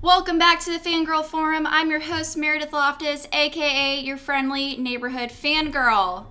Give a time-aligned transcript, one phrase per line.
[0.00, 1.66] Welcome back to the Fangirl Forum.
[1.66, 6.26] I'm your host, Meredith Loftus, aka your friendly neighborhood fangirl.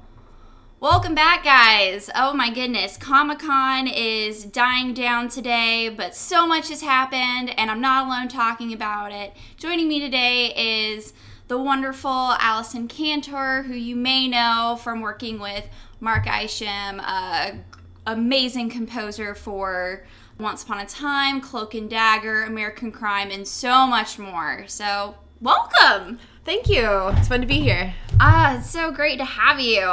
[0.79, 2.09] Welcome back, guys.
[2.15, 7.69] Oh my goodness, Comic Con is dying down today, but so much has happened, and
[7.69, 9.33] I'm not alone talking about it.
[9.57, 11.11] Joining me today is
[11.49, 15.65] the wonderful Allison Cantor, who you may know from working with
[15.99, 17.59] Mark Isham, a
[18.05, 20.05] amazing composer for
[20.39, 24.65] once Upon a Time, Cloak and Dagger, American Crime, and so much more.
[24.67, 26.19] So, welcome!
[26.45, 26.87] Thank you.
[27.17, 27.93] It's fun to be here.
[28.19, 29.91] Ah, it's so great to have you.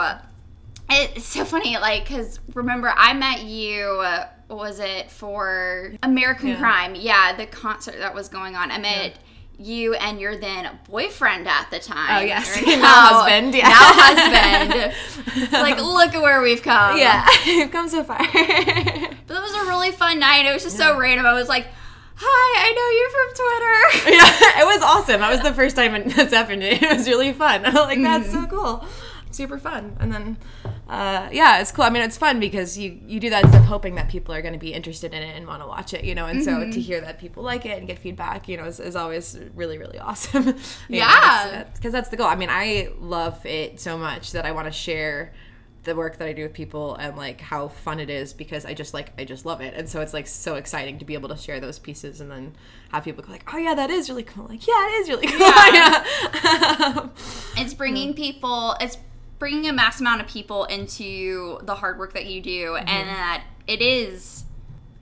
[0.91, 6.59] It's so funny, like, because remember, I met you, uh, was it for American Yeah.
[6.59, 6.95] Crime?
[6.95, 8.71] Yeah, the concert that was going on.
[8.71, 9.19] I met
[9.59, 12.23] you and your then boyfriend at the time.
[12.23, 12.61] Oh, yes.
[12.61, 13.69] Or Now husband, yeah.
[13.69, 15.53] Now husband.
[15.53, 16.99] like, look at where we've come.
[16.99, 18.19] Yeah, you've come so far.
[18.19, 20.47] But it was a really fun night.
[20.47, 21.27] It was just so random.
[21.27, 21.67] I was like,
[22.17, 24.17] hi, I know you from Twitter.
[24.17, 25.21] yeah, it was awesome.
[25.21, 26.63] That was the first time it- that's happened.
[26.63, 27.65] It was really fun.
[27.65, 28.45] I'm like, that's mm-hmm.
[28.45, 28.85] so cool.
[29.31, 29.97] Super fun.
[29.99, 30.37] And then,
[30.89, 31.85] uh, yeah, it's cool.
[31.85, 34.53] I mean, it's fun because you, you do that stuff hoping that people are going
[34.53, 36.27] to be interested in it and want to watch it, you know?
[36.27, 38.95] And so to hear that people like it and get feedback, you know, is, is
[38.95, 40.57] always really, really awesome.
[40.89, 41.65] Yeah.
[41.75, 42.27] Because that's the goal.
[42.27, 45.33] I mean, I love it so much that I want to share
[45.85, 48.73] the work that I do with people and like how fun it is because I
[48.73, 51.29] just like I just love it and so it's like so exciting to be able
[51.29, 52.55] to share those pieces and then
[52.91, 55.27] have people go like oh yeah that is really cool like yeah it is really
[55.27, 55.39] cool
[55.75, 57.09] yeah,
[57.57, 58.97] It's bringing people, it's
[59.39, 63.45] bringing a mass amount of people into the hard work that you do, and that
[63.67, 64.45] it is,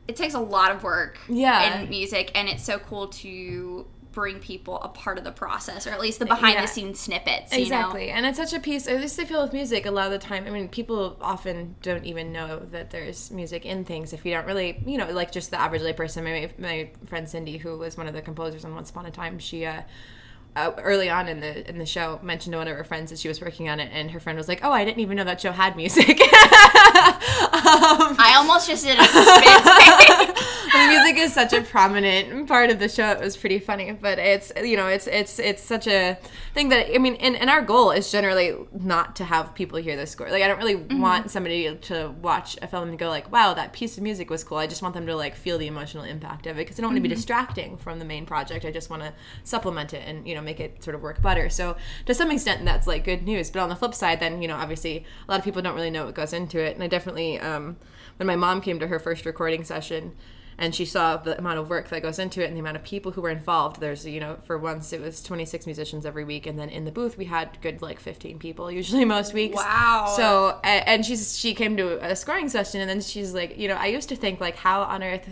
[0.09, 1.81] it takes a lot of work Yeah.
[1.83, 5.91] in music, and it's so cool to bring people a part of the process, or
[5.91, 6.61] at least the behind Yeah.
[6.63, 7.51] the scenes snippets.
[7.57, 10.05] You exactly and it's such a piece at least I feel with music a lot
[10.05, 14.13] of the time I mean people often don't even know that there's music in things
[14.13, 17.57] if you don't really you know like just the average layperson my, my friend Cindy
[17.57, 19.81] who was one of the composers on Once Upon a Time she uh
[20.55, 23.19] uh, early on in the in the show mentioned to one of her friends that
[23.19, 25.25] she was working on it and her friend was like oh i didn't even know
[25.25, 26.21] that show had music
[27.03, 30.43] um, I almost just did a spit
[30.73, 33.11] the music is such a prominent part of the show.
[33.11, 36.19] It was pretty funny, but it's you know it's it's it's such a
[36.55, 39.97] thing that I mean, and, and our goal is generally not to have people hear
[39.97, 40.31] the score.
[40.31, 43.73] Like I don't really want somebody to watch a film and go like, "Wow, that
[43.73, 46.47] piece of music was cool." I just want them to like feel the emotional impact
[46.47, 48.65] of it because I don't want to be distracting from the main project.
[48.65, 49.13] I just want to
[49.45, 51.49] supplement it and you know make it sort of work better.
[51.51, 51.77] So
[52.07, 53.51] to some extent, that's like good news.
[53.51, 55.91] But on the flip side, then you know obviously a lot of people don't really
[55.91, 57.77] know what goes into it, and I definitely um,
[58.19, 60.15] when my mom came to her first recording session
[60.59, 62.83] and she saw the amount of work that goes into it and the amount of
[62.85, 66.47] people who were involved there's you know for once it was 26 musicians every week
[66.47, 70.13] and then in the booth we had good like 15 people usually most weeks Wow.
[70.15, 73.77] so and she's she came to a scoring session and then she's like you know
[73.77, 75.27] i used to think like how on earth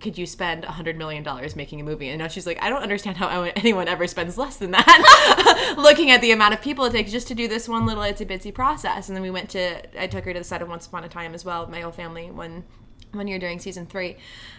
[0.00, 2.08] could you spend a hundred million dollars making a movie?
[2.08, 5.74] And now she's like, I don't understand how anyone ever spends less than that.
[5.78, 8.26] Looking at the amount of people it takes just to do this one little itsy
[8.26, 9.08] bitsy process.
[9.08, 11.08] And then we went to, I took her to the set of Once Upon a
[11.08, 12.64] Time as well, my whole family, when
[13.14, 14.16] one year during season three,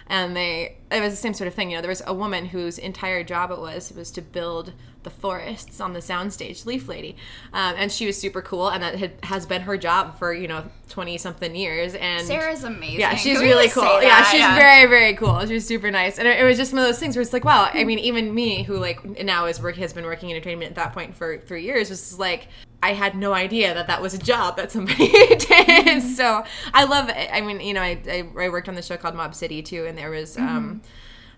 [0.08, 1.72] and they it was the same sort of thing.
[1.72, 4.74] You know, there was a woman whose entire job it was was to build
[5.04, 7.16] the forests on the soundstage, Leaf Lady,
[7.54, 10.48] um, and she was super cool, and that had, has been her job for you
[10.48, 11.96] know twenty something years.
[11.96, 13.00] And Sarah's amazing.
[13.00, 14.02] yeah, she's Can really cool.
[14.02, 15.46] Yeah, she's very, very cool.
[15.46, 17.34] She was super nice, and it, it was just one of those things where it's
[17.34, 17.70] like, wow.
[17.74, 20.76] I mean, even me, who like now is work has been working in entertainment at
[20.76, 22.48] that point for three years, was like,
[22.90, 25.08] I had no idea that that was a job that somebody
[25.50, 26.02] did.
[26.04, 27.10] So I love.
[27.10, 27.30] it.
[27.32, 29.86] I mean, you know, I, I I worked on the show called Mob City too,
[29.88, 30.38] and there was.
[30.38, 30.82] um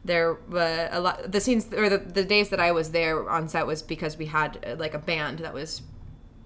[0.06, 3.50] there were a lot the scenes or the, the days that i was there on
[3.50, 5.82] set was because we had uh, like a band that was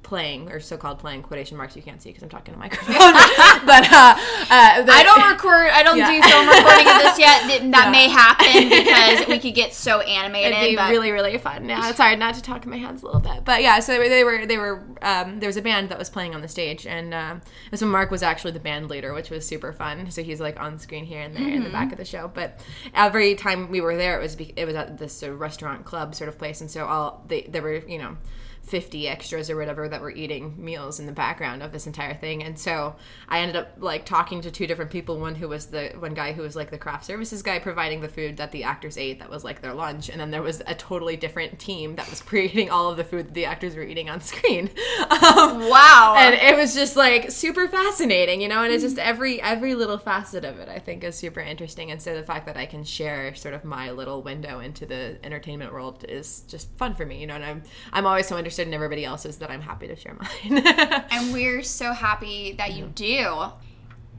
[0.03, 2.93] playing or so-called playing quotation marks you can't see because i'm talking to microphone
[3.65, 4.15] but uh,
[4.49, 5.69] uh the- I don't record.
[5.71, 6.11] I don't Yeah.
[6.11, 7.41] do film recording of this yet.
[7.47, 7.91] Th- That Yeah.
[7.91, 10.53] may happen because we could get so animated.
[10.57, 11.67] It'd be but really, really fun.
[11.69, 13.79] Yeah, it's hard not to talk in my hands a little bit, but yeah.
[13.79, 14.83] So they were, they were.
[15.01, 17.41] Um, there was a band that was playing on the stage, and um,
[17.73, 20.09] so Mark was actually the band leader, which was super fun.
[20.11, 22.29] So he's like on screen here and there in the back of the show.
[22.33, 22.59] But
[22.93, 26.15] every time we were there, it was it was at this sort of restaurant club
[26.15, 28.17] sort of place, and so all they there were you know.
[28.63, 32.43] 50 extras or whatever that were eating meals in the background of this entire thing.
[32.43, 32.95] And so
[33.27, 36.31] i ended up like talking to two different people one who was the one guy
[36.31, 39.29] who was like the craft services guy providing the food that the actors ate that
[39.29, 40.09] was like their lunch.
[40.09, 43.27] And then there was a totally different team that was creating all of the food
[43.27, 44.69] that the actors were eating on screen.
[45.09, 46.15] Um, wow.
[46.17, 49.97] and it was just like super fascinating you know and it's just every every little
[49.97, 51.91] facet of it i think is super interesting.
[51.91, 55.17] And so the fact that i can share sort of my little window into the
[55.23, 57.63] entertainment world is just fun for me you know and i'm
[57.93, 60.63] i'm always so interested in everybody else's that i'm happy to share mine
[61.11, 63.51] and we're so happy that you do.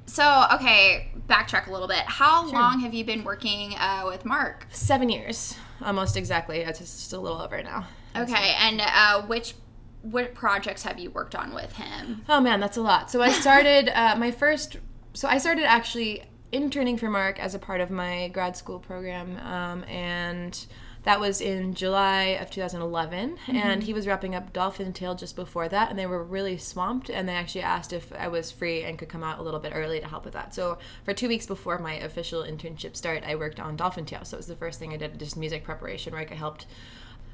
[0.07, 2.01] So, okay, backtrack a little bit.
[2.01, 4.67] How long have you been working uh, with Mark?
[4.71, 6.59] Seven years, almost exactly.
[6.59, 7.87] It's just a little over now.
[8.17, 9.55] Okay, and uh, which
[10.03, 12.25] what projects have you worked on with him?
[12.29, 13.11] Oh man, that's a lot.
[13.11, 14.77] So I started uh, my first.
[15.15, 19.39] So I started actually interning for Mark as a part of my grad school program,
[19.39, 20.67] um, and
[21.05, 23.39] that was in July of 2011.
[23.49, 23.81] And mm-hmm.
[23.81, 27.11] he was wrapping up Dolphin Tale just before that, and they were really swamped.
[27.11, 29.73] And they actually asked if I was free and could come out a little bit
[29.75, 30.55] early to help with that.
[30.55, 34.25] So for two weeks before my official internship start, I worked on Dolphin Tale.
[34.25, 36.67] So it was the first thing I did, just music preparation, where I helped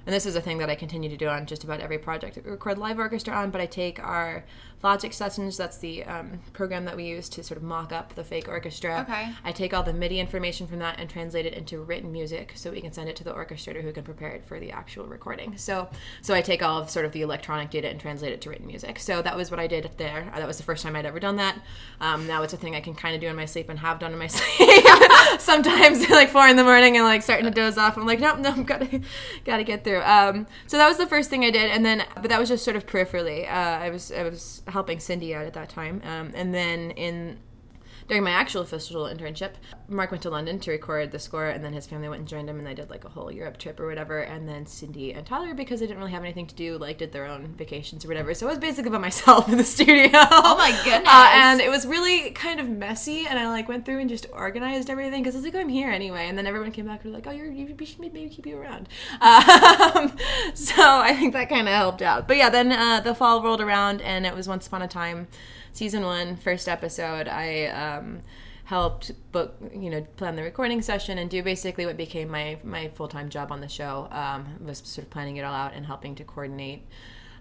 [0.09, 2.37] and this is a thing that I continue to do on just about every project
[2.37, 3.51] that we record live orchestra on.
[3.51, 4.43] But I take our
[4.83, 8.23] Logic sessions, that's the um, program that we use to sort of mock up the
[8.23, 9.05] fake orchestra.
[9.09, 9.33] Okay.
[9.43, 12.71] I take all the MIDI information from that and translate it into written music so
[12.71, 15.57] we can send it to the orchestrator who can prepare it for the actual recording.
[15.57, 15.89] So
[16.23, 18.69] so I take all of sort of the electronic data and translate it to written
[18.69, 19.01] music.
[19.01, 20.31] So that was what I did there.
[20.33, 21.61] That was the first time I'd ever done that.
[22.01, 23.99] Um, now it's a thing I can kind of do in my sleep and have
[23.99, 24.85] done in my sleep.
[25.39, 27.97] Sometimes like four in the morning and like starting to doze off.
[27.97, 29.01] I'm like, nope, nope, gotta
[29.45, 30.03] gotta get through.
[30.03, 32.65] Um, so that was the first thing I did, and then but that was just
[32.65, 33.47] sort of peripherally.
[33.47, 37.39] Uh, I was I was helping Cindy out at that time, um, and then in
[38.09, 39.53] during my actual official internship,
[39.89, 42.49] Mark went to London to record the score, and then his family went and joined
[42.49, 44.21] him, and they did like a whole Europe trip or whatever.
[44.21, 47.13] And then Cindy and Tyler, because they didn't really have anything to do, like did
[47.13, 48.33] their own vacations or whatever.
[48.35, 50.11] So it was basically by myself in the studio.
[50.15, 51.09] Oh my goodness.
[51.09, 54.27] Uh, and it was really kind of messy, and I like went through and just
[54.33, 56.29] organized everything because I was like, oh, I'm here anyway.
[56.29, 58.59] And then everyone came back and were like, oh, you're, you should maybe keep you
[58.59, 58.89] around.
[59.29, 60.17] Um,
[60.55, 62.27] so I think that kind of helped out.
[62.27, 65.29] But yeah, then uh, the fall rolled around, and it was Once Upon a Time
[65.79, 68.21] season one, first episode, I um,
[68.65, 72.89] helped book, you know, plan the recording session and do basically what became my my
[72.89, 74.09] full time job on the show.
[74.11, 76.83] Um, was sort of planning it all out and helping to coordinate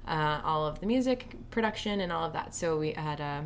[0.08, 2.54] uh, all of the music production and all of that.
[2.54, 3.20] So we had.
[3.20, 3.42] Uh,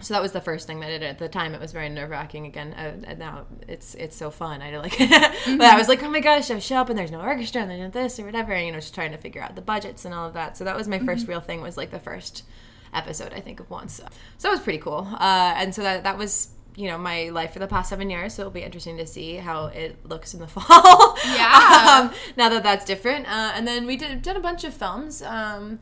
[0.00, 1.02] so that was the first thing that I did.
[1.02, 2.46] At the time, it was very nerve wracking.
[2.46, 4.62] Again, uh, and now it's it's so fun.
[4.62, 7.20] I like, but I was like, oh my gosh, I show up and there's no
[7.20, 8.52] orchestra and there's no this or whatever.
[8.52, 10.56] And, you know, just trying to figure out the budgets and all of that.
[10.56, 11.60] So that was my 1st real thing.
[11.60, 12.44] Was like the first
[12.92, 13.94] episode I think of once.
[13.94, 14.04] So
[14.48, 15.08] that was pretty cool.
[15.12, 18.34] Uh, and so that that was you know my life for the past seven years.
[18.34, 21.16] So it'll be interesting to see how it looks in the fall.
[21.26, 22.08] Yeah.
[22.10, 23.26] um, now that that's different.
[23.26, 25.22] Uh, and then we did did a bunch of films.
[25.22, 25.80] Um,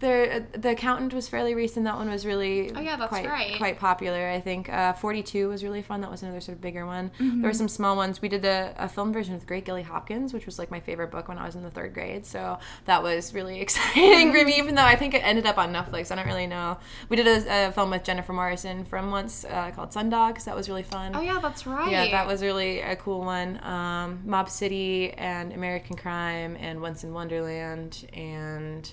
[0.00, 1.84] there, the accountant was fairly recent.
[1.84, 3.56] That one was really Oh, yeah, that's quite right.
[3.58, 4.28] quite popular.
[4.28, 6.00] I think uh, Forty Two was really fun.
[6.00, 7.10] That was another sort of bigger one.
[7.20, 7.42] Mm-hmm.
[7.42, 8.22] There were some small ones.
[8.22, 11.10] We did a, a film version with Great Gilly Hopkins, which was like my favorite
[11.10, 12.24] book when I was in the third grade.
[12.24, 14.56] So that was really exciting for me.
[14.58, 16.78] Even though I think it ended up on Netflix, I don't really know.
[17.08, 20.44] We did a, a film with Jennifer Morrison from once uh, called Sundogs.
[20.44, 21.12] That was really fun.
[21.14, 21.90] Oh yeah, that's right.
[21.90, 23.62] Yeah, that was really a cool one.
[23.64, 28.90] Um, Mob City and American Crime and Once in Wonderland and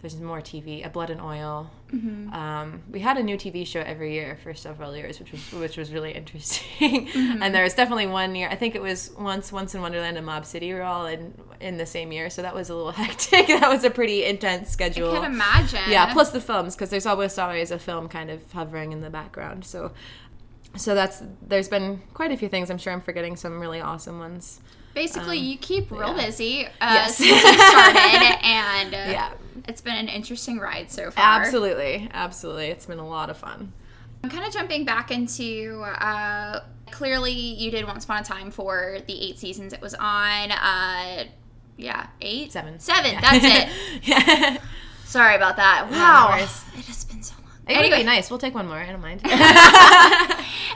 [0.00, 0.84] there's more TV.
[0.84, 1.70] A Blood and Oil.
[1.92, 2.32] Mm-hmm.
[2.32, 5.76] Um, we had a new TV show every year for several years, which was which
[5.76, 7.08] was really interesting.
[7.14, 8.48] and there was definitely one year.
[8.48, 11.76] I think it was once Once in Wonderland and Mob City were all in in
[11.76, 13.48] the same year, so that was a little hectic.
[13.48, 15.12] that was a pretty intense schedule.
[15.12, 15.80] I can imagine.
[15.88, 19.10] Yeah, plus the films because there's always always a film kind of hovering in the
[19.10, 19.64] background.
[19.64, 19.92] So
[20.76, 22.70] so that's there's been quite a few things.
[22.70, 24.60] I'm sure I'm forgetting some really awesome ones.
[24.94, 26.26] Basically, you keep real Um, yeah.
[26.26, 27.16] busy uh, Yes.
[27.16, 29.32] since you started, and uh, Yeah.
[29.68, 31.40] it's been an interesting ride so far.
[31.42, 32.66] Absolutely, absolutely.
[32.66, 33.72] It's been a lot of fun.
[34.24, 35.82] I'm kind of jumping back into.
[35.82, 36.60] Uh,
[36.90, 40.50] clearly, you did Once Upon a Time for the eight seasons it was on.
[40.52, 41.24] Uh,
[41.76, 42.78] yeah, eight, Seven.
[42.78, 43.16] seven.
[43.20, 43.68] That's it.
[44.02, 44.58] yeah.
[45.04, 45.88] Sorry about that.
[45.90, 46.62] Wow, worries.
[46.76, 47.49] it has been so long.
[47.70, 48.30] Be nice.
[48.30, 48.78] We'll take one more.
[48.78, 49.20] I don't mind.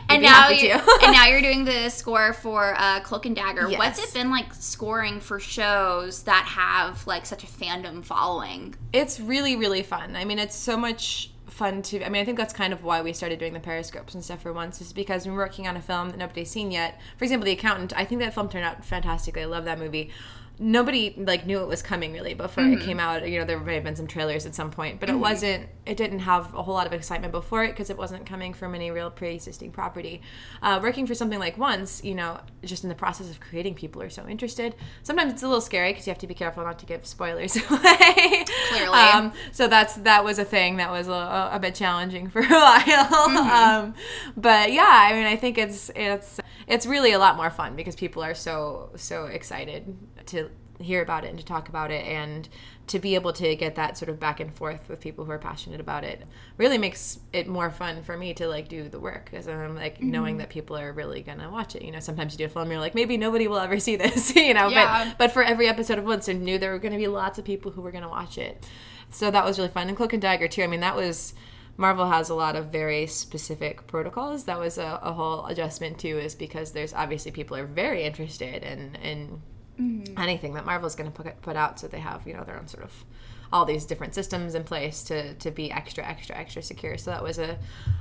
[0.09, 3.69] and now you, and now you're doing the score for uh, Cloak and Dagger.
[3.71, 8.75] What's it been like scoring for shows that have like such a fandom following?
[8.93, 12.39] it's really really fun i mean it's so much fun to i mean i think
[12.39, 15.27] that's kind of why we started doing the periscopes and stuff for once is because
[15.27, 18.21] we're working on a film that nobody's seen yet for example the accountant i think
[18.21, 20.11] that film turned out fantastically i love that movie
[20.59, 23.29] nobody like knew it was coming really before it came out.
[23.29, 25.97] You know there may have been some trailers at some point but it wasn't it
[25.97, 28.91] didn't have a whole lot of excitement before it because it wasn't coming from any
[28.91, 30.23] real pre-existing property.
[30.63, 34.01] Uh, working for something like once you know just in the process of creating people
[34.03, 34.75] are so interested.
[35.03, 37.57] Sometimes it's a little scary because you have to be careful not to give spoilers
[37.71, 38.45] away.
[38.69, 38.99] Clearly.
[38.99, 42.47] um, so that's that was a thing that was a, a bit challenging for a
[42.47, 43.15] while.
[43.15, 43.95] Um,
[44.37, 47.95] but yeah i mean i think it's it's it's really a lot more fun because
[47.95, 50.51] people are so so excited to
[50.81, 52.49] hear about it and to talk about it and
[52.87, 55.39] to be able to get that sort of back and forth with people who are
[55.39, 56.23] passionate about it
[56.59, 59.97] really makes it more fun for me to like do the work because i'm like
[59.97, 60.11] mm-hmm.
[60.11, 61.83] knowing that people are really gonna watch it.
[61.83, 64.35] You know sometimes you do a film you're like maybe nobody will ever see this
[64.37, 65.05] you know Yeah.
[65.05, 67.45] but but for every episode of once i knew there were gonna be lots of
[67.45, 68.67] people who were gonna watch it.
[69.11, 69.87] So that was really fun.
[69.87, 70.63] And cloak and dagger too.
[70.63, 71.35] I mean that was
[71.77, 74.45] Marvel has a lot of very specific protocols.
[74.45, 78.63] That was a, a whole adjustment too, is because there's obviously people are very interested
[78.63, 79.43] in in
[79.81, 80.19] mm-hmm.
[80.19, 82.69] anything that Marvel's going to put put out, so they have you know their own
[82.69, 83.05] sort of
[83.53, 86.99] all these different systems in place to to be extra extra extra secure.
[86.99, 87.59] So that was a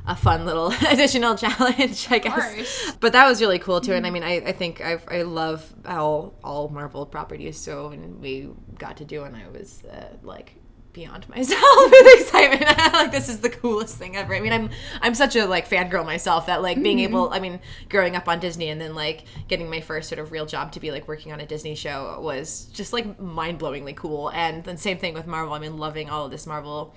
[0.07, 2.95] a fun little additional challenge, I guess.
[2.99, 3.91] But that was really cool too.
[3.91, 3.97] Mm-hmm.
[3.97, 8.19] And I mean, I, I think I I love how all Marvel properties so and
[8.21, 10.55] we got to do, and I was uh, like
[10.93, 12.65] beyond myself with excitement.
[12.93, 14.35] like this is the coolest thing ever.
[14.35, 14.69] I mean, I'm
[15.01, 17.13] I'm such a like fangirl myself that like being mm-hmm.
[17.15, 17.29] able.
[17.31, 17.59] I mean,
[17.89, 20.79] growing up on Disney and then like getting my first sort of real job to
[20.79, 24.29] be like working on a Disney show was just like mind blowingly cool.
[24.31, 25.53] And then same thing with Marvel.
[25.53, 26.95] I mean, loving all of this Marvel.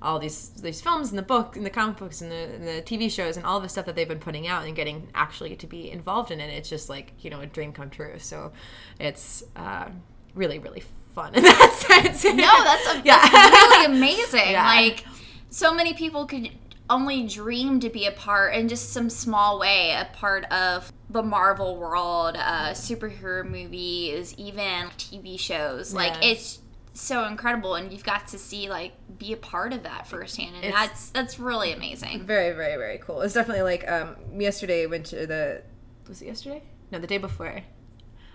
[0.00, 2.82] All these these films and the book and the comic books and the, and the
[2.82, 5.66] TV shows and all the stuff that they've been putting out and getting actually to
[5.68, 8.18] be involved in it, it's just like you know a dream come true.
[8.18, 8.50] So
[8.98, 9.90] it's uh,
[10.34, 10.82] really really
[11.14, 12.24] fun in that sense.
[12.24, 13.20] No, that's, a, yeah.
[13.30, 14.40] that's really amazing.
[14.52, 14.66] Yeah.
[14.66, 15.04] Like
[15.50, 16.50] so many people could
[16.90, 21.22] only dream to be a part in just some small way a part of the
[21.22, 26.58] marvel world uh, superhero movies even tv shows like it's
[26.92, 30.64] so incredible and you've got to see like be a part of that firsthand and
[30.66, 35.06] it's that's that's really amazing very very very cool it's definitely like um yesterday went
[35.06, 35.62] to the
[36.08, 37.62] was it yesterday no the day before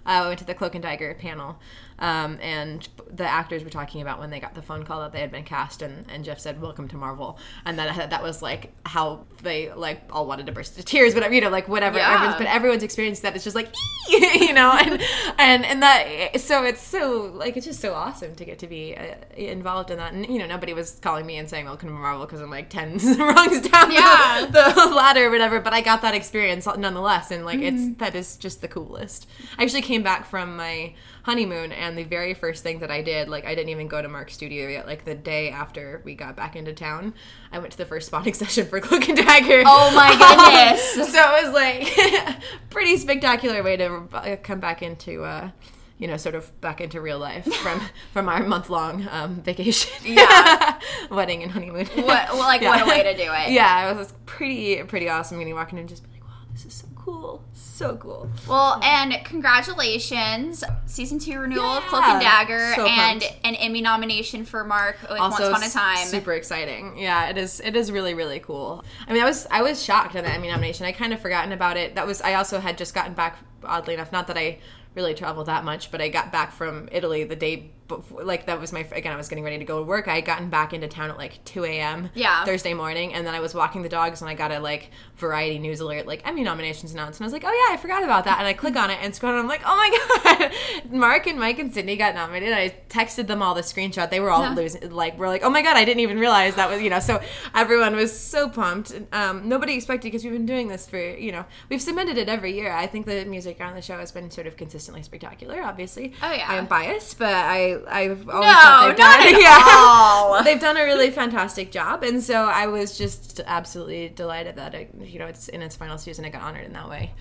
[0.08, 1.60] uh, I went to the Cloak and Dagger panel,
[2.00, 5.20] um, and the actors were talking about when they got the phone call that they
[5.20, 8.72] had been cast, and, and Jeph said, "Welcome to Marvel," and that that was like
[8.86, 11.98] how they like all wanted to burst into tears, whatever you know, like whatever.
[11.98, 12.14] Yeah.
[12.14, 13.74] Everyone's, but everyone's experienced that it's just like,
[14.10, 15.02] you know, and
[15.40, 18.96] and and that so it's so like it's just so awesome to get to be
[18.96, 21.96] uh, involved in that, and you know, nobody was calling me and saying "Welcome to
[21.96, 24.46] Marvel" because I'm like ten rungs down yeah.
[24.46, 27.92] the, the, ladder or whatever, but I got that experience nonetheless, and like mm-hmm.
[27.92, 29.28] it's that is just the coolest.
[29.58, 30.94] I actually came back from my
[31.28, 34.08] honeymoon and the very first thing that I did, like I didn't even go to
[34.08, 34.88] Mark's studio yet.
[34.88, 37.14] Like the day after we got back into town,
[37.52, 39.64] I went to the first spotting session for Cloak and Dagger.
[39.66, 40.94] Oh my goodness!
[41.14, 45.24] so it was like pretty spectacular way to uh, come back into.
[45.24, 45.52] Uh,
[46.00, 47.82] you know, sort of back into real life from
[48.14, 49.92] from our month long um, vacation.
[50.06, 50.80] Yeah,
[51.10, 51.88] wedding and honeymoon.
[51.88, 52.70] What well, like yeah.
[52.70, 53.52] what a way to do it.
[53.52, 55.40] Yeah, it was pretty pretty awesome.
[55.40, 57.42] Getting walking in and just be like, wow, this is so cool
[57.78, 58.30] so cool.
[58.50, 61.78] Well, and congratulations, season two renewal yeah.
[61.78, 65.70] of Cloak and Dagger, so and an Emmy nomination for Mark also, Once Upon a
[65.70, 66.08] Time.
[66.08, 66.98] Super exciting.
[66.98, 67.60] Yeah, it is.
[67.60, 68.84] It is really really cool.
[69.08, 70.86] I mean, I was I was shocked at the Emmy nomination.
[70.86, 71.96] I kind of forgotten about it.
[71.96, 73.38] That was I also had just gotten back.
[73.64, 74.60] Oddly enough, not that I
[74.96, 78.60] really travel that much, but I got back from Italy the day before, like that
[78.60, 79.14] was my again.
[79.14, 80.08] I was getting ready to go to work.
[80.08, 82.10] I had gotten back into town at like two a.m.
[82.14, 84.92] Yeah, Thursday morning, and then I was walking the dogs, and I got a like
[85.18, 88.04] Variety news alert, like Emmy nominations announced, and I was like, oh yeah, I forgot
[88.04, 90.50] about that, and I click on it and scroll, and I'm like, oh my
[90.84, 92.54] god, Mark and Mike and Cindy got nominated.
[92.54, 94.10] I texted them all the screenshot.
[94.10, 94.54] They were all yeah.
[94.54, 97.00] losing, like we're like, oh my god, I didn't even realize that was you know.
[97.00, 97.22] So
[97.56, 98.94] everyone was so pumped.
[99.12, 102.54] Um, nobody expected because we've been doing this for you know we've submitted it every
[102.54, 102.72] year.
[102.72, 105.62] I think the music on the show has been sort of consistently spectacular.
[105.64, 109.64] Obviously, oh yeah, I'm biased, but I I've always no, they've not done, at yeah,
[109.66, 110.44] all.
[110.44, 114.94] they've done a really fantastic job, and so I was just absolutely delighted that it,
[115.00, 116.26] you know it's in its final season.
[116.26, 117.14] It got honored in that way.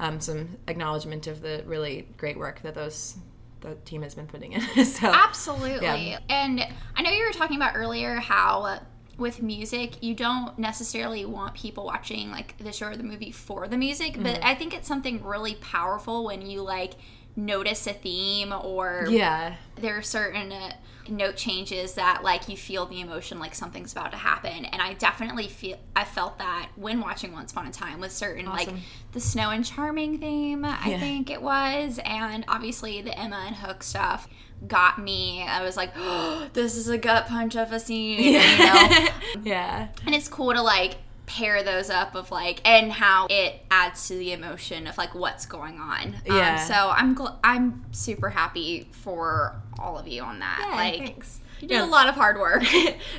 [0.00, 3.16] Um, some acknowledgement of the really great work that those
[3.60, 4.60] the team has been putting in.
[4.84, 6.18] so absolutely, yeah.
[6.28, 6.66] and
[6.96, 8.80] I know you were talking about earlier how
[9.18, 13.68] with music, you don't necessarily want people watching like the show or the movie for
[13.68, 14.24] the music, mm-hmm.
[14.24, 16.94] but I think it's something really powerful when you like
[17.36, 19.56] notice a theme or yeah.
[19.76, 20.72] there are certain uh,
[21.08, 24.64] note changes that like you feel the emotion like something's about to happen.
[24.64, 28.46] And i definitely feel i felt that when watching once upon a time with certain
[28.46, 28.74] awesome.
[28.74, 31.98] like the snow and charming theme i think it was.
[32.04, 34.28] And obviously the emma and hook stuff
[34.66, 35.42] got me.
[35.42, 38.50] I was like oh, this is a gut punch of a scene yeah.
[38.52, 39.08] you know?
[39.42, 39.88] Yeah.
[40.06, 44.14] And it's cool to like pair those up of like and how it adds to
[44.14, 46.08] the emotion of like what's going on.
[46.08, 46.60] Um, yeah.
[46.60, 50.66] Um, so I'm gl- I'm super happy for all of you on that.
[50.68, 51.40] Yeah, like thanks.
[51.60, 51.84] You did yeah.
[51.84, 52.62] a lot of hard work.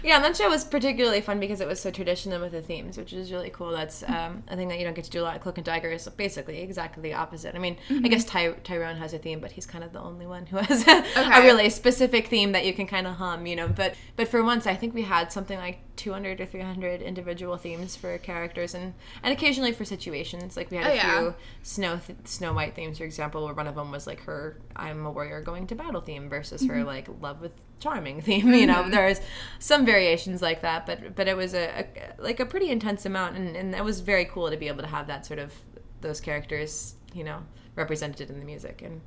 [0.04, 2.98] yeah, and that show was particularly fun because it was so traditional with the themes,
[2.98, 3.72] which is really cool.
[3.72, 5.42] That's um, a thing that you don't get to do a lot.
[5.42, 7.56] Cloak and Dagger is basically exactly the opposite.
[7.56, 8.06] I mean, mm-hmm.
[8.06, 10.58] I guess Ty- Tyrone has a theme, but he's kind of the only one who
[10.58, 11.40] has a, okay.
[11.40, 13.68] a really specific theme that you can kind of hum, you know.
[13.68, 17.96] But but for once, I think we had something like 200 or 300 individual themes
[17.96, 20.58] for characters and and occasionally for situations.
[20.58, 21.20] Like we had oh, a yeah.
[21.20, 24.60] few Snow th- Snow White themes, for example, where one of them was like her
[24.76, 26.74] "I'm a warrior going to battle" theme versus mm-hmm.
[26.74, 28.92] her like love with charming theme you know mm-hmm.
[28.92, 29.20] there's
[29.60, 33.36] some variations like that but but it was a, a, like a pretty intense amount
[33.36, 35.54] and, and it was very cool to be able to have that sort of
[36.02, 37.40] those characters you know
[37.76, 39.02] represented in the music and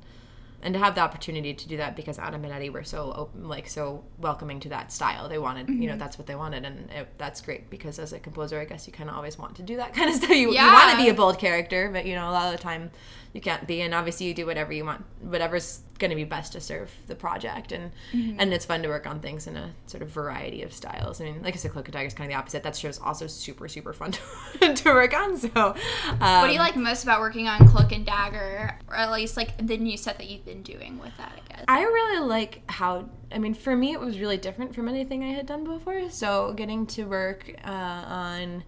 [0.61, 3.47] and to have the opportunity to do that because Adam and Eddie were so open,
[3.47, 5.29] like so welcoming to that style.
[5.29, 8.19] They wanted, you know, that's what they wanted, and it, that's great because as a
[8.19, 10.31] composer, I guess you kind of always want to do that kind of stuff.
[10.31, 12.61] You, you want to be a bold character, but you know, a lot of the
[12.61, 12.91] time
[13.33, 13.81] you can't be.
[13.81, 17.15] And obviously, you do whatever you want, whatever's going to be best to serve the
[17.15, 17.71] project.
[17.71, 21.21] And and it's fun to work on things in a sort of variety of styles.
[21.21, 22.63] I mean, like I said, Cloak and Dagger is kind of the opposite.
[22.63, 24.11] That show's also super super fun
[24.61, 25.37] to, to work on.
[25.37, 25.75] So, um,
[26.19, 29.65] What do you like most about working on Cloak and Dagger, or at least like
[29.65, 31.31] the new set that you've been doing with that?
[31.35, 31.65] I guess.
[31.67, 35.33] I really like how, I mean, for me, it was really different from anything I
[35.33, 36.09] had done before.
[36.09, 38.63] So, getting to work uh, on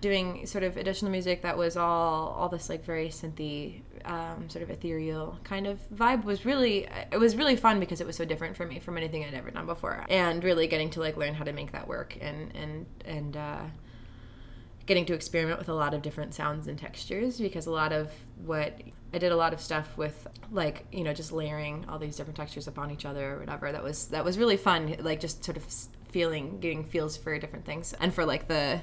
[0.00, 4.62] doing sort of additional music that was all all this like very synthy um, sort
[4.62, 8.24] of ethereal kind of vibe was really it was really fun because it was so
[8.24, 10.04] different for me from anything I'd ever done before.
[10.08, 13.62] And really getting to like learn how to make that work and and and uh,
[14.86, 18.10] getting to experiment with a lot of different sounds and textures because a lot of
[18.44, 18.80] what
[19.12, 22.36] I did a lot of stuff with like you know just layering all these different
[22.36, 23.72] textures upon each other or whatever.
[23.72, 25.64] That was that was really fun like just sort of
[26.10, 28.80] feeling getting feels for different things and for like the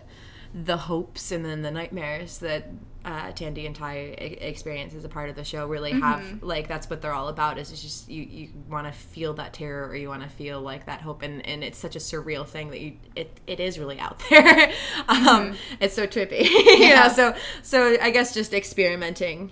[0.54, 2.68] the hopes and then the nightmares that
[3.04, 6.88] uh, Tandy and Ty experience as a part of the show really have like that's
[6.90, 9.96] what they're all about is it's just you you want to feel that terror or
[9.96, 12.80] you want to feel like that hope and and it's such a surreal thing that
[12.80, 14.72] you it, it is really out there.
[15.08, 16.44] Um it's so trippy.
[16.44, 17.08] You Yeah.
[17.08, 19.52] know so so I guess just experimenting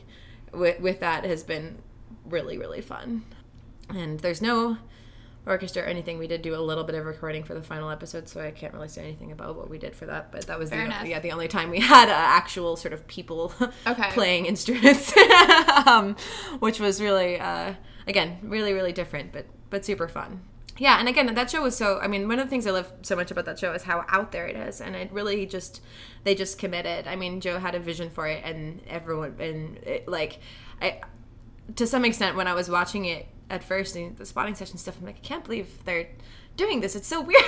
[0.54, 1.80] with with that has been
[2.26, 3.24] really really fun.
[3.90, 4.78] And there's no
[5.50, 8.30] orchestra or anything we did do a little bit of recording for the final episode
[8.30, 10.70] so i can't really say anything about what we did for that but that was
[10.70, 11.06] Fair the, enough.
[11.06, 13.52] yeah the only time we had uh, actual sort of people
[13.88, 14.10] Okay.
[14.12, 15.14] playing instruments
[15.88, 16.16] um,
[16.60, 17.74] which was really uh,
[18.08, 20.42] again really really different but but super fun
[20.78, 22.92] yeah and again that show was so i mean one of the things i love
[23.02, 25.82] so much about that show is how out there it is and it really just
[26.24, 30.08] they just committed i mean joe had a vision for it and everyone and it,
[30.08, 30.40] like
[30.82, 31.00] i
[31.76, 34.98] to some extent when I was watching it at first in the spotting session stuff,
[35.00, 36.08] I'm like, I can't believe they're
[36.56, 36.96] doing this.
[36.96, 37.42] It's so weird.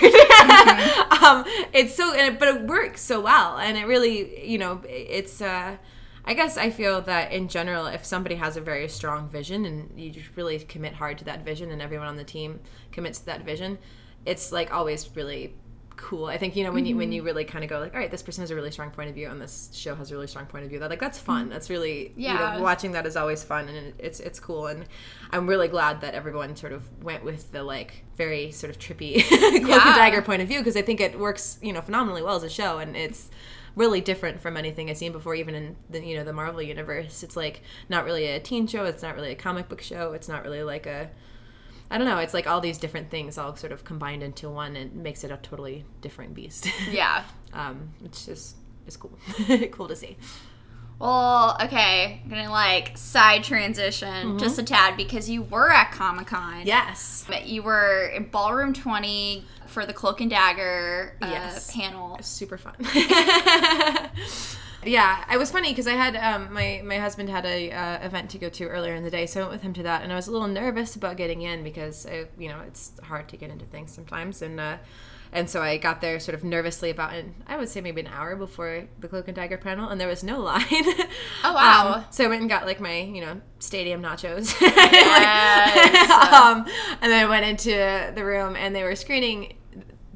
[1.21, 5.41] um, it's so, but it works so well, and it really, you know, it's.
[5.41, 5.77] Uh,
[6.23, 9.99] I guess I feel that in general, if somebody has a very strong vision and
[9.99, 12.59] you just really commit hard to that vision, and everyone on the team
[12.91, 13.79] commits to that vision,
[14.25, 15.55] it's like always really
[16.01, 16.25] cool.
[16.25, 17.13] I think you know when you when mm-hmm.
[17.13, 19.09] you really kind of go like, all right, this person has a really strong point
[19.09, 20.79] of view, and this show has a really strong point of view.
[20.79, 21.43] That like that's fun.
[21.43, 21.49] Mm-hmm.
[21.51, 22.55] That's really you Yeah.
[22.57, 24.67] know, watching that is always fun, and it's it's cool.
[24.67, 24.85] And
[25.31, 29.23] I'm really glad that everyone sort of went with the like very sort of trippy
[29.27, 29.87] cloak Yeah.
[29.87, 32.43] and dagger point of view because I think it works you know phenomenally well as
[32.43, 33.29] a show, and it's
[33.75, 37.21] really different from anything I've seen before, even in the you know the Marvel universe.
[37.23, 38.85] It's like not really a teen show.
[38.85, 40.13] It's not really a comic book show.
[40.13, 41.09] It's not really like a
[41.91, 42.17] I don't know.
[42.19, 45.29] It's like all these different things all sort of combined into one and makes it
[45.31, 46.67] a totally different beast.
[46.89, 47.23] Yeah.
[47.53, 48.55] um, which is
[48.87, 49.11] is cool.
[49.71, 50.17] cool to see.
[50.99, 56.27] Well, okay, I'm gonna like side transition just a tad because you were at Comic
[56.27, 56.61] Con.
[56.65, 57.25] Yes.
[57.43, 61.73] You were in Ballroom 20 for the Cloak and Dagger uh, Yes.
[61.75, 62.17] panel.
[62.21, 62.75] super fun.
[64.83, 68.29] yeah, it was funny because I had um, my my husband had a uh, event
[68.31, 70.11] to go to earlier in the day, so I went with him to that, and
[70.11, 73.37] I was a little nervous about getting in because I, you know it's hard to
[73.37, 74.77] get into things sometimes, and uh,
[75.33, 78.07] and so I got there sort of nervously about an I would say maybe an
[78.07, 80.65] hour before the Cloak and Dagger panel, and there was no line.
[81.43, 81.93] Oh, wow.
[81.97, 84.55] Um, so I went and got like my you know stadium nachos.
[84.61, 86.09] Yes.
[86.33, 86.65] um,
[87.01, 89.53] and then I went into the room, and they were screening.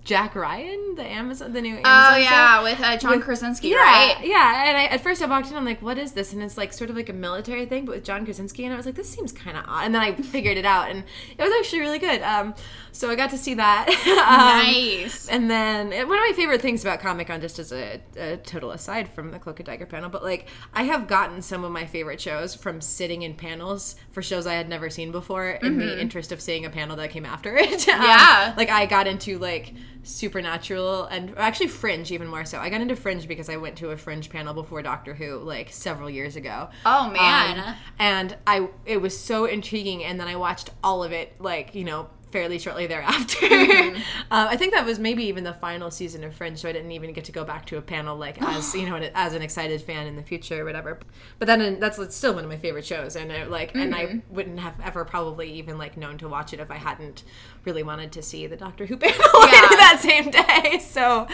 [0.05, 2.19] Jack Ryan, the Amazon, the new Amazon Oh show.
[2.19, 4.15] yeah, with uh, John With- Krasinski, Yeah, right?
[4.23, 4.69] yeah.
[4.69, 6.31] And I, at first I walked in, I'm like, what is this?
[6.31, 8.65] And it's like sort of like a military thing, but with John Krasinski.
[8.65, 9.83] And I was like, this seems kind of odd.
[9.85, 11.03] And then I figured it out, and
[11.37, 12.21] it was actually really good.
[12.21, 12.53] Um,
[12.91, 13.89] so I got to see that.
[14.07, 15.27] um, Nice.
[15.27, 18.37] And then uh, one of my favorite things about Comic Con, just as a, a
[18.37, 21.71] total aside from the Cloak and Dagger panel, but like I have gotten some of
[21.71, 25.79] my favorite shows from sitting in panels for shows I had never seen before in
[25.79, 27.87] the interest of seeing a panel that came after it.
[27.89, 28.53] Um, Yeah.
[28.55, 29.73] like I got into like
[30.05, 32.59] Supernatural and actually Fringe even more so.
[32.59, 35.71] I got into Fringe because I went to a Fringe panel before Doctor Who like
[35.71, 36.69] several years ago.
[36.85, 37.59] Oh, man.
[37.59, 41.75] Um, and I it was so intriguing and then I watched all of it like,
[41.75, 43.45] you know, fairly shortly thereafter.
[43.65, 44.01] Mm-hmm.
[44.31, 46.91] uh, I think that was maybe even the final season of Fringe, so I didn't
[46.91, 49.81] even get to go back to a panel like as you know as an excited
[49.81, 50.99] fan in the future or whatever.
[51.39, 54.17] But then that's still one of my favorite shows, and I, like and Mm-hmm.
[54.19, 57.23] I wouldn't have ever probably even like known to watch it if I hadn't
[57.65, 59.21] really wanted to see the Doctor Who panel Yeah.
[59.69, 60.80] that same day.
[60.80, 61.28] So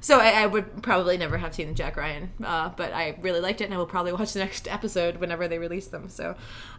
[0.00, 3.60] so I, I would probably never have seen Jack Ryan, uh, but I really liked
[3.60, 6.08] it, and I will probably watch the next episode whenever they release them.
[6.08, 6.34] So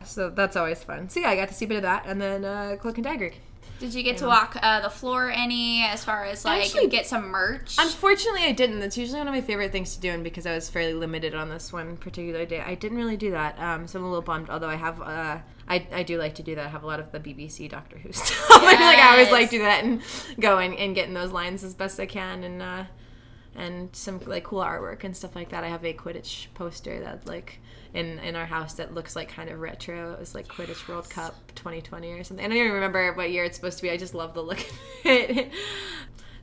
[0.06, 1.10] so that's always fun.
[1.10, 3.04] So yeah, I got to see a bit of that, and then uh, Cloak and
[3.04, 3.32] Dagger
[3.80, 7.06] Did you get to walk uh, the floor any as far as like Actually- get
[7.08, 7.76] some merch?
[7.80, 8.80] Unfortunately, I didn't.
[8.80, 11.34] That's usually one of my favorite things to do, and because I was fairly limited
[11.36, 13.60] on this one particular day, I didn't really do that.
[13.60, 14.50] Um, so I'm a little bummed.
[14.50, 15.38] Although I have, uh,
[15.70, 16.66] I, I do like to do that.
[16.66, 18.50] I have a lot of the BBC Doctor Who stuff.
[18.64, 19.32] like I always Yes.
[19.32, 20.02] like do that and
[20.40, 22.84] go and, and get in those lines as best I can, and uh,
[23.56, 25.64] and some like cool artwork and stuff like that.
[25.64, 27.60] I have a Quidditch poster that like
[27.94, 30.14] in in our house that looks like kind of retro.
[30.14, 32.44] It was like Quidditch World Cup 2020 or something.
[32.46, 33.92] I don't even remember what year it's supposed to be.
[33.92, 34.66] I just love the look of
[35.06, 35.52] it.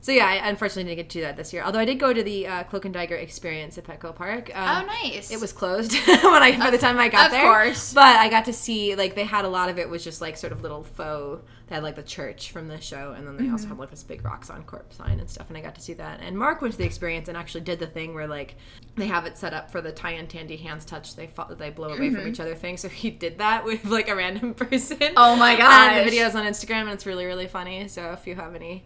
[0.07, 1.63] So yeah, I unfortunately didn't get to do that this year.
[1.63, 4.49] Although I did go to the uh, Cloak and Dagger experience at Petco Park.
[4.55, 5.31] Um, oh, nice.
[5.31, 7.41] It was closed when I by the time I got of there.
[7.45, 7.93] Of course.
[7.93, 10.37] But I got to see like they had a lot of it was just like
[10.37, 11.43] sort of little faux.
[11.67, 13.51] They had like the church from the show, and then they Mm-hmm.
[13.51, 15.49] also had like this big Roxxon Corp's sign and stuff.
[15.49, 16.21] And I got to see that.
[16.21, 18.55] And Mark went to the experience and actually did the thing where like
[18.95, 21.17] they have it set up for the Ty and Tandy hands touch.
[21.17, 22.77] They fo- they blow away from each other thing.
[22.77, 24.99] So he did that with like a random person.
[24.99, 25.15] Mm-hmm.
[25.17, 27.89] Oh my And the videos on Instagram, and it's really really funny.
[27.89, 28.85] So if you have any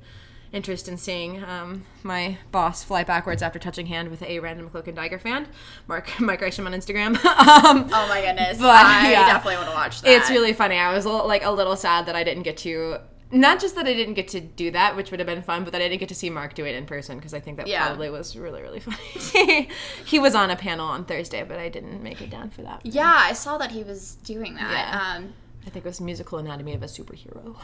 [0.53, 4.87] interest in seeing um, my boss fly backwards after touching hand with a random Cloak
[4.87, 5.47] and Dagger fan,
[5.87, 7.15] Mark Mike Isham on Instagram.
[7.25, 8.57] um, Oh my goodness!
[8.57, 9.27] But, I yeah.
[9.27, 10.11] definitely want to watch that.
[10.11, 10.75] it's really funny.
[10.77, 12.97] I was a little, like a little sad that I didn't get to.
[13.33, 15.71] Not just that I didn't get to do that, which would have been fun, but
[15.71, 17.67] that I didn't get to see Mark do it in person because I think that
[17.67, 17.85] Yeah.
[17.87, 19.69] probably was really, really funny.
[20.05, 22.81] he was on a panel on Thursday, but I didn't make it down for that.
[22.85, 24.69] Yeah, I saw that he was doing that.
[24.69, 25.15] Yeah.
[25.15, 25.33] Um,
[25.65, 27.55] I think it was musical anatomy of a superhero.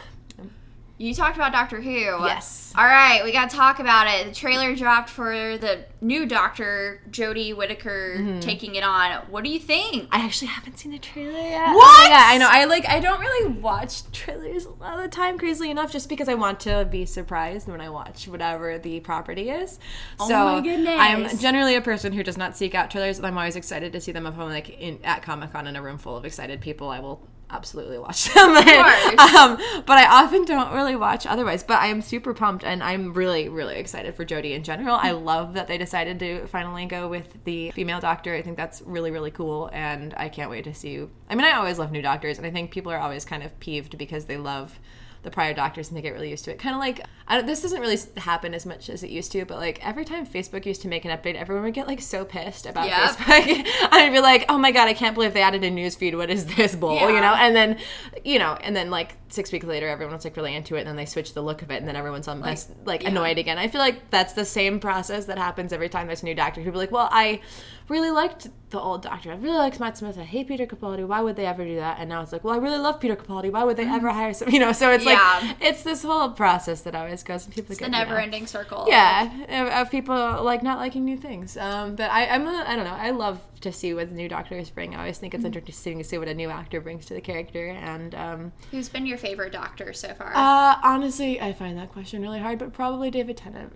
[0.99, 1.89] You talked about Doctor Who.
[1.91, 2.73] Yes.
[2.75, 4.27] All right, we got to talk about it.
[4.27, 8.39] The trailer dropped for the new Doctor, Jodie Whittaker, Mm-hmm.
[8.39, 9.11] taking it on.
[9.29, 10.09] What do you think?
[10.11, 11.73] I actually haven't seen the trailer yet.
[11.73, 12.09] What?
[12.09, 12.47] yeah, I know.
[12.49, 12.87] I like.
[12.87, 16.35] I don't really watch trailers a lot of the time, crazily enough, just because I
[16.35, 19.79] want to be surprised when I watch whatever the property is.
[20.19, 20.97] Oh so my goodness.
[20.99, 24.11] I'm generally a person who does not seek out trailers, I'm always excited to see
[24.11, 24.25] them.
[24.27, 26.99] If I'm like in, at Comic Con in a room full of excited people, I
[26.99, 28.49] will absolutely watch them.
[28.55, 31.63] um, but I often don't really watch otherwise.
[31.63, 34.95] But I am super pumped, and I'm really, really excited for Jodie in general.
[34.95, 38.33] I love that they decided to finally go with the female doctor.
[38.35, 40.89] I think that's really, really cool, and I can't wait to see.
[40.89, 41.09] You.
[41.29, 43.57] I mean, I always love new doctors, and I think people are always kind of
[43.59, 44.79] peeved because they love
[45.27, 46.57] the prior doctors and they get really used to it.
[46.57, 49.43] Kind of like I don't, this doesn't really happen as much as it used to,
[49.43, 52.23] but like every time Facebook used to make an update, everyone would get like so
[52.23, 53.09] pissed about Yep.
[53.17, 53.67] Facebook.
[53.91, 56.15] I'd be like, oh my god, I can't believe they added a news feed.
[56.15, 56.97] What is this bull?
[56.97, 57.35] You know?
[57.35, 57.77] And then,
[58.23, 60.87] you know, and then like six weeks later, everyone was like really into it, and
[60.87, 63.09] then they switched the look of it, and then everyone's on like, like yeah.
[63.09, 63.57] annoyed again.
[63.57, 66.61] I feel like that's the same process that happens every time there's a new doctor.
[66.61, 67.41] Who'd be like, well, I
[67.89, 69.31] really liked the old doctor.
[69.31, 70.17] I really liked Matt Smith.
[70.17, 71.07] I hate Peter Capaldi.
[71.07, 71.99] Why would they ever do that?
[71.99, 73.51] And now it's like, well, I really love Peter Capaldi.
[73.51, 73.95] Why would they mm-hmm.
[73.95, 74.49] ever hire some?
[74.57, 75.13] You know, so it's Yeah.
[75.13, 75.16] like
[75.61, 77.45] it's this whole process that always goes.
[77.45, 78.85] And people the get know, never-ending circle.
[78.87, 81.57] yeah, of, people like not liking new things.
[81.57, 82.93] Um, but I, I'm a, I don't know.
[82.95, 84.95] I love to see what the new doctors bring.
[84.95, 87.67] I always think it's interesting to see what a new actor brings to the character.
[87.69, 90.31] And um, Who's been your favorite Doctor so far?
[90.35, 92.59] uh, honestly, I find that question really hard.
[92.59, 93.73] But probably David Tennant.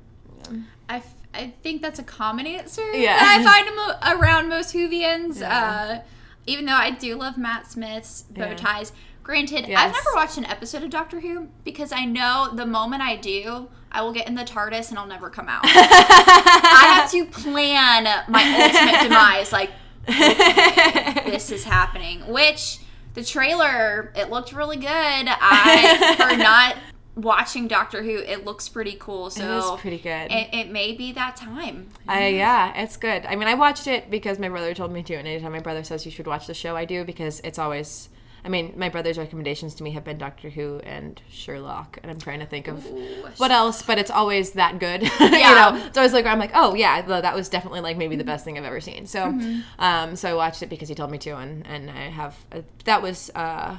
[0.89, 3.17] I, f- I think that's a common answer Yeah.
[3.21, 5.39] I find mo- around most Whovians.
[5.39, 5.99] Yeah.
[6.01, 6.08] Uh,
[6.47, 8.56] even though I do love Matt Smith's bow Yeah.
[9.32, 13.15] Granted, I've never watched an episode of Doctor Who because I know the moment I
[13.15, 15.62] do, I will get in the TARDIS and I'll never come out.
[15.63, 19.54] I have to plan my ultimate demise.
[19.54, 19.72] Like,
[21.32, 22.28] this is happening.
[22.28, 22.80] Which
[23.13, 24.89] the trailer, it looked really good.
[24.89, 26.76] I for not
[27.15, 29.30] watching Doctor Who, it looks pretty cool.
[29.30, 30.30] So it is pretty good.
[30.30, 31.88] it, it may be that time.
[32.06, 33.26] I, yeah, it's good.
[33.26, 35.86] I mean, I watched it because my brother told me to, and anytime my brother
[35.86, 38.10] says you should watch the show, I do because it's always.
[38.43, 42.19] I mean, my brother's recommendations to me have been Doctor Who and Sherlock, and I'm
[42.19, 45.04] trying to think of Ooh, what else, but it's always that good.
[45.19, 45.49] Yeah.
[45.49, 48.15] you know, it's always like I'm like, oh yeah, th- that was definitely like maybe
[48.15, 49.06] the best thing I've ever seen.
[49.06, 49.39] So,
[49.80, 52.62] um, so I watched it because he told me to, and and I have uh,
[52.86, 53.77] that was uh,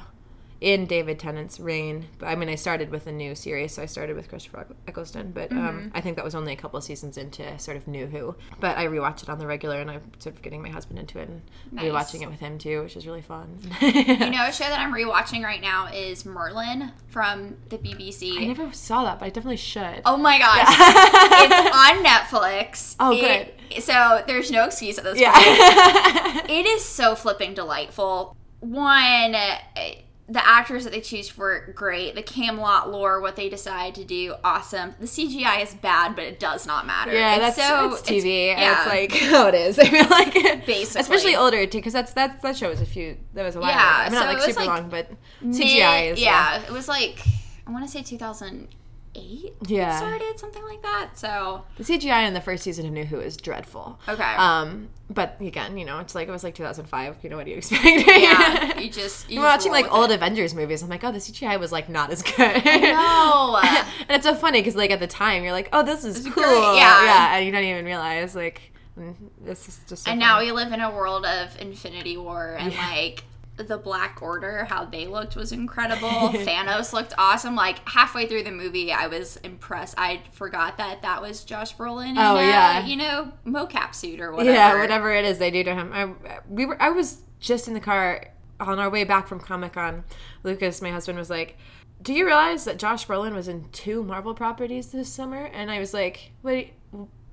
[0.63, 2.07] in David Tennant's reign.
[2.19, 5.31] But I mean, I started with a new series, so I started with Christopher Eccleston,
[5.33, 8.07] but um, I think that was only a couple of seasons into sort of new
[8.07, 8.33] Who.
[8.61, 11.19] But I rewatched it on the regular, and I'm sort of getting my husband into
[11.19, 11.41] it and
[11.73, 11.83] Nice.
[11.85, 13.59] rewatching it with him too, which is really fun.
[13.81, 18.39] You know, a show that I'm rewatching right now is Merlin from the BBC.
[18.41, 20.01] I never saw that, but I definitely should.
[20.05, 20.65] Oh my gosh.
[20.69, 22.95] it's on Netflix.
[23.01, 25.21] Oh, It- so there's no excuse at this point.
[25.23, 26.41] yeah.
[26.47, 28.37] It is so flipping delightful.
[28.59, 29.95] One, eh,
[30.29, 32.15] the actors that they choose for great.
[32.15, 34.95] The Camelot lore, what they decide to do, awesome.
[34.99, 37.13] The CGI is bad, but it does not matter.
[37.13, 38.49] Yeah, it's that's so it's TV.
[38.49, 38.77] and yeah.
[38.77, 39.77] It's like how it is.
[39.79, 40.33] I feel like
[40.65, 41.01] Basically.
[41.01, 43.71] especially older too, because that's that that show was a few that was a while.
[43.71, 43.99] Yeah, ago.
[43.99, 46.87] I mean, so not like super like, long, but mid- CGI is yeah, it was
[46.87, 47.19] like
[47.67, 48.69] I want to say 2008
[49.15, 49.53] eight.
[49.67, 49.97] Yeah.
[49.97, 51.11] started something like that.
[51.15, 53.99] So The CGI in the first season of New Who is dreadful.
[54.07, 54.35] Okay.
[54.35, 57.17] Um, but again, you know, it's like it was like 2005.
[57.21, 57.83] You know, what do you expect?
[57.85, 60.15] yeah, you just you just watching like old it.
[60.15, 60.81] Avengers movies.
[60.81, 62.37] I'm like, oh, the CGI was like not as good.
[62.37, 63.59] No.
[63.63, 66.33] and it's so funny because like at the time you're like, oh, this is cool.
[66.33, 67.05] great, yeah.
[67.05, 68.61] yeah, and you don't even realize like
[68.97, 70.05] mm, this is just.
[70.05, 70.47] So and now funny.
[70.47, 73.23] we live in a world of Infinity War and like
[73.55, 76.07] the Black Order, how they looked was incredible.
[76.33, 77.55] Thanos looked awesome.
[77.55, 79.93] Like halfway through the movie, I was impressed.
[79.97, 82.11] I forgot that that was Josh Brolin.
[82.11, 82.85] In Oh, a, yeah.
[82.85, 84.51] you know, mocap suit or whatever.
[84.51, 85.91] yeah, whatever it is they do to him.
[85.93, 88.25] I we were I was just in the car
[88.59, 90.03] on our way back from Comic Con.
[90.43, 91.57] Lucas, my husband, was like.
[92.01, 95.45] Do you realize that Josh Brolin was in two Marvel properties this summer?
[95.53, 96.65] And I was like, "What?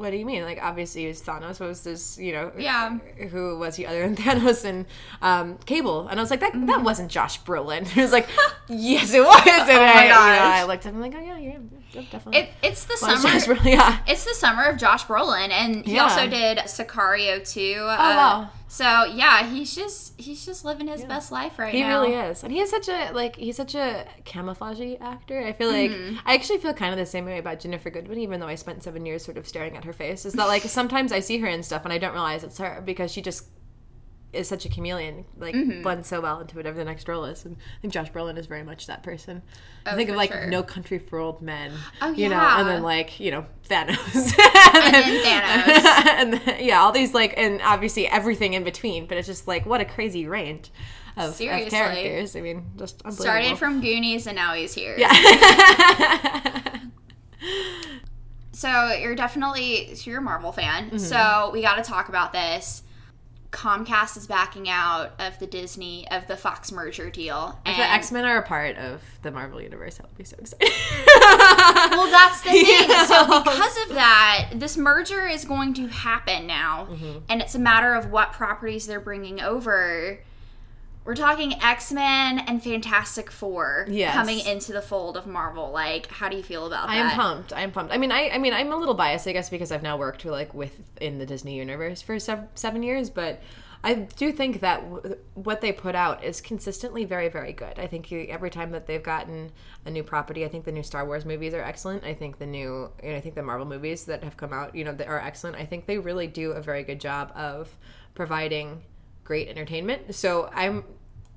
[0.00, 0.42] What do you mean?
[0.42, 1.60] Like, obviously, it was Thanos.
[1.60, 2.18] What was this?
[2.18, 2.98] You know, Yeah.
[3.30, 4.86] who was he other than Thanos and
[5.22, 6.08] um, Cable?
[6.08, 6.66] And I was like, that Mm-hmm.
[6.66, 7.86] that wasn't Josh Brolin.
[7.94, 8.28] He was like,
[8.68, 9.46] yes, it was.
[9.46, 10.16] And I, my you know.
[10.18, 12.40] I looked at him like, oh yeah, yeah, yeah definitely.
[12.40, 13.56] It, it's the Well, summer.
[13.56, 13.98] Josh yeah.
[14.06, 16.04] It's the summer of Josh Brolin, and he Yeah.
[16.04, 17.76] also did Sicario too.
[17.78, 18.50] Oh wow.
[18.68, 22.04] So yeah, he's just he's just living his best life right He now.
[22.04, 25.42] He really is, and he is such a like he's such a camouflagey actor.
[25.44, 26.16] I feel like Mm-hmm.
[26.24, 28.82] I actually feel kind of the same way about Ginnifer Goodwin, even though I spent
[28.84, 30.24] seven years sort of staring at her face.
[30.24, 32.80] Is that like sometimes I see her in stuff, and I don't realize it's her
[32.84, 33.46] because she just
[34.32, 35.82] is such a chameleon, like Mm-hmm.
[35.82, 37.44] blends so well into whatever the next role is.
[37.44, 39.42] And I think Josh Brolin is very much that person.
[39.86, 40.46] I Oh, think of like sure.
[40.46, 43.96] No Country for Old Men, Oh, you know, and then like you know Thanos,
[44.74, 46.06] And then Thanos.
[46.06, 49.06] and then, yeah, all these like, and obviously everything in between.
[49.06, 50.70] But it's just like what a crazy range
[51.16, 52.36] of, of characters.
[52.36, 53.22] I mean, just unbelievable.
[53.24, 54.94] Started from Goonies, and now he's here.
[54.96, 55.10] yeah.
[58.52, 60.86] So you're definitely so you're a Marvel fan.
[60.88, 60.98] Mm-hmm.
[60.98, 62.82] So we got to talk about this.
[63.50, 67.58] Comcast is backing out of the Disney of the Fox merger deal.
[67.66, 70.36] if the X Men are a part of the Marvel universe, I would be so
[70.40, 70.68] excited.
[71.90, 72.64] Well, that's the thing.
[72.88, 73.04] Yeah.
[73.06, 77.18] So, because of that, this merger is going to happen now, Mm-hmm.
[77.28, 80.20] and it's a matter of what properties they're bringing over.
[81.04, 84.14] We're talking X Men and Fantastic Four Yes.
[84.14, 85.70] coming into the fold of Marvel.
[85.72, 86.92] Like, how do you feel about that?
[86.92, 87.52] I am pumped.
[87.52, 87.92] I am pumped.
[87.92, 90.24] I mean, I, I mean, I'm a little biased, I guess, because I've now worked
[90.24, 93.08] like within the Disney universe for sev- seven years.
[93.08, 93.40] But
[93.82, 97.78] I do think that w- what they put out is consistently very, very good.
[97.78, 99.52] I think you, every time that they've gotten
[99.86, 102.04] a new property, I think the new Star Wars movies are excellent.
[102.04, 104.84] I think the new, and I think the Marvel movies that have come out, you
[104.84, 105.56] know, that are excellent.
[105.56, 107.74] I think they really do a very good job of
[108.14, 108.82] providing
[109.30, 110.12] great entertainment.
[110.14, 110.82] So I'm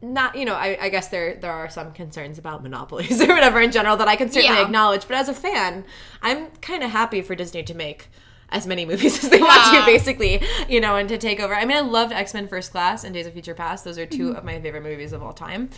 [0.01, 3.61] not you know I, I guess there there are some concerns about monopolies or whatever
[3.61, 4.65] in general that I can certainly Yeah.
[4.65, 5.85] acknowledge but as a fan
[6.21, 8.09] I'm kind of happy for Disney to make
[8.49, 11.63] as many movies as they want to basically you know and to take over I
[11.63, 14.35] mean I loved X-Men First Class and Days of Future Past those are 2 Mm-hmm.
[14.37, 15.69] of my favorite movies of all time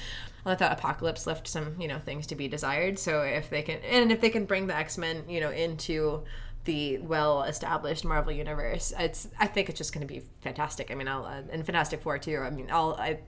[0.43, 3.77] I thought Apocalypse left some you know things to be desired so if they can
[3.97, 6.23] and if they can bring the X-Men you know into
[6.65, 10.91] the well-established Marvel universe, it's I think it's just going to be fantastic.
[10.91, 12.37] I mean, I'll uh, and Fantastic Four too.
[12.37, 13.19] I mean, I'll I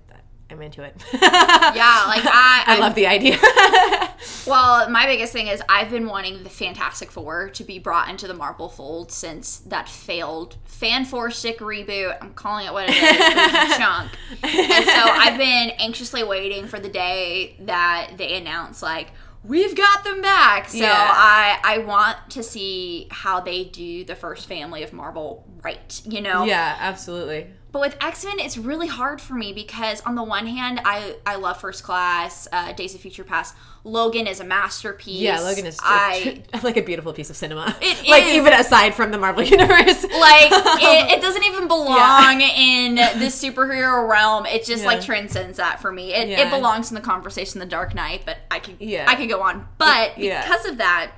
[0.50, 0.96] I'm into it.
[1.14, 3.38] Yeah, like I, I love the idea.
[4.48, 8.28] Well, my biggest thing is I've been wanting the Fantastic Four to be brought into
[8.28, 12.18] the Marvel fold since that failed fan four stick reboot.
[12.22, 12.98] I'm calling it what it is.
[13.02, 14.12] It chunk.
[14.44, 19.10] And so I've been anxiously waiting for the day that they announce like
[19.44, 20.70] we've got them back.
[20.70, 20.94] So Yeah.
[20.94, 26.22] I I want to see how they do the first family of Marvel right, you
[26.22, 26.44] know?
[26.46, 27.48] yeah, absolutely.
[27.74, 31.16] But with X Men, it's really hard for me because on the one hand, I
[31.26, 33.56] I love First Class, uh, Days of Future Past.
[33.84, 35.22] Logan is a masterpiece.
[35.22, 37.76] Yeah, Logan is I like a beautiful piece of cinema.
[37.82, 38.36] It like is.
[38.36, 40.02] even aside from the Marvel universe.
[40.04, 44.46] like it, it doesn't even belong in the superhero realm.
[44.46, 44.88] It just Yeah.
[44.88, 46.14] like transcends that for me.
[46.14, 46.48] It, Yeah.
[46.48, 48.22] it belongs in the conversation, The Dark Knight.
[48.26, 49.06] But I could Yeah.
[49.08, 49.68] I could go on.
[49.78, 50.42] But Yeah.
[50.42, 51.12] because of that,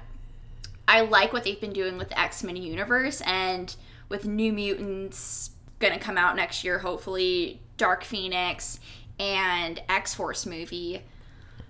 [0.88, 3.73] I like what they've been doing with the X Men universe and
[4.10, 8.80] with New Mutants going to come out next year, hopefully, Dark Phoenix
[9.19, 11.04] and X Force movie.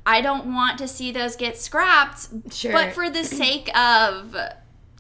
[0.06, 2.72] I don't want to see those get scrapped, Sure.
[2.72, 4.36] but for the sake of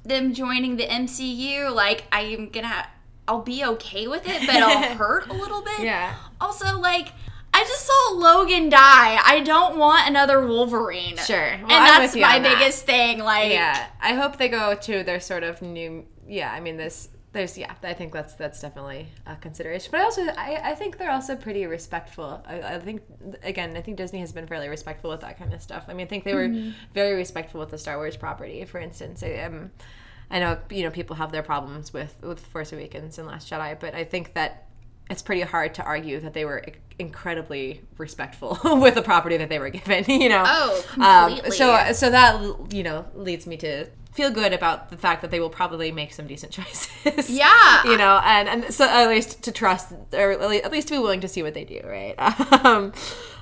[0.03, 2.87] them joining the MCU, like I'm gonna,
[3.27, 5.79] I'll be okay with it, but it'll hurt a little bit.
[5.81, 6.13] Yeah.
[6.39, 7.09] Also, like
[7.53, 9.19] I just saw Logan die.
[9.25, 11.17] I don't want another Wolverine.
[11.17, 11.37] Sure.
[11.37, 12.59] Well, and that's my on that.
[12.59, 13.19] biggest thing.
[13.19, 16.05] Like, Yeah, I hope they go to their sort of new.
[16.27, 17.09] Yeah, I mean this.
[17.31, 19.89] There's yeah, I think that's that's definitely a consideration.
[19.91, 22.43] But i also, I, I think they're also pretty respectful.
[22.47, 23.03] I, I think
[23.43, 25.85] again, I think Disney has been fairly respectful with that kind of stuff.
[25.87, 26.49] I mean, I think they were
[26.93, 29.21] very respectful with the Star Wars property, for instance.
[29.21, 29.69] I, um,
[30.31, 33.79] I know you know people have their problems with with Force Awakens and Last Jedi,
[33.79, 34.65] but I think that
[35.09, 36.63] it's pretty hard to argue that they were
[36.99, 40.05] incredibly respectful with the property that they were given.
[40.21, 40.43] You know.
[40.45, 43.85] Oh, Um, so so that you know leads me to
[44.19, 47.29] feel good about the fact that they will probably make some decent choices.
[47.29, 47.83] Yeah.
[47.85, 50.93] you know, and and so at least to trust or at least- at least to
[50.95, 52.15] be willing to see what they do, right?
[52.65, 52.91] Um,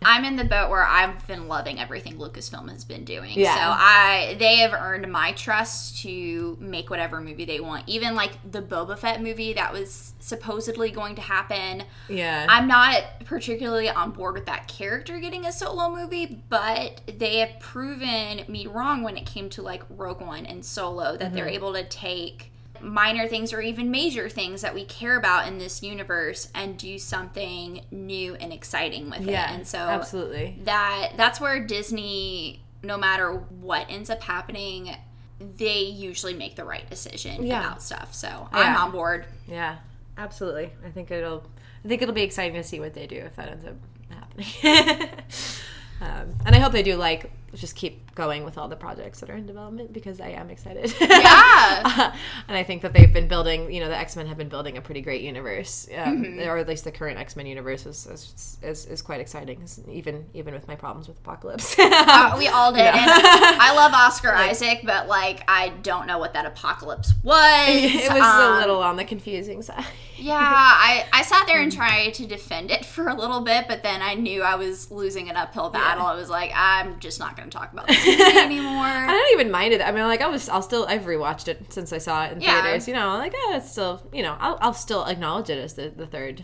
[0.04, 3.40] I'm in the boat where I've been loving everything Lucasfilm has been doing.
[3.40, 3.56] Yeah.
[3.56, 7.84] So I they have earned my trust to make whatever movie they want.
[7.88, 11.84] Even like the Boba Fett movie that was supposedly going to happen.
[12.10, 12.46] yeah.
[12.50, 17.60] I'm not particularly on board with that character getting a solo movie, but they have
[17.60, 21.56] proven me wrong when it came to like Rogue One and Solo that they're mm-hmm.
[21.56, 25.84] able to take minor things or even major things that we care about in this
[25.84, 29.52] universe and do something new and exciting with yeah.
[29.52, 29.56] it.
[29.56, 30.60] And so absolutely.
[30.64, 34.96] that that's where Disney no matter what ends up happening
[35.40, 37.60] they usually make the right decision Yeah.
[37.60, 38.14] about stuff.
[38.14, 39.26] So I'm on board.
[39.48, 39.78] Yeah,
[40.18, 40.72] absolutely.
[40.86, 41.44] I think it'll.
[41.86, 43.76] I think it'll be exciting to see what they do if that ends up
[44.10, 45.10] happening.
[46.02, 49.30] um, and I hope they do like just keep going with all the projects that
[49.30, 50.94] are in development because I am excited.
[51.00, 52.16] Yeah.
[52.48, 53.72] and I think that they've been building.
[53.72, 56.48] You know, the X Men have been building a pretty great universe, um, Mm-hmm.
[56.50, 59.64] or at least the current X Men universe is is, is is quite exciting.
[59.90, 61.76] Even even with my problems with Apocalypse.
[62.10, 62.82] Uh, we all did.
[62.86, 67.68] And I love Oscar Isaac, but like I don't know what that apocalypse was.
[67.70, 69.84] it was Um, a little on the confusing side.
[70.16, 71.64] Yeah, I, I sat there Mm.
[71.64, 74.90] and tried to defend it for a little bit, but then I knew I was
[74.92, 76.06] losing an uphill battle.
[76.06, 78.60] I was like, I'm just not going to talk about this movie
[79.08, 79.82] I don't even mind it.
[79.82, 82.42] I mean, like I was, I'll still, I've rewatched it since I saw it in
[82.42, 82.62] Yeah.
[82.62, 82.88] theaters.
[82.88, 85.90] You know, like eh, it's still, you know, I'll, I'll still acknowledge it as the,
[85.90, 86.44] the third,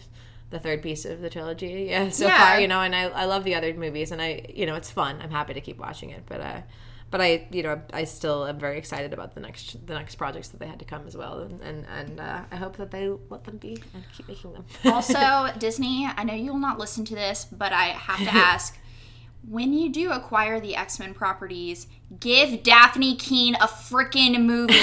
[0.50, 1.88] the third piece of the trilogy.
[1.90, 2.38] Yeah, so Yeah.
[2.38, 4.92] far, you know, and I, I love the other movies, and I, you know, it's
[4.92, 5.20] fun.
[5.22, 6.62] I'm happy to keep watching it, but uh,
[7.12, 10.48] but I, you know, I still am very excited about the next, the next projects
[10.48, 13.08] that they had to come as well, and and, and uh, I hope that they
[13.30, 14.66] let them be and keep making them.
[14.86, 15.20] also,
[15.60, 18.80] Disney, I know you will not listen to this, but I have to ask.
[19.50, 21.88] When you do acquire the X Men properties,
[22.20, 24.74] give Dafne Keen a freaking movie.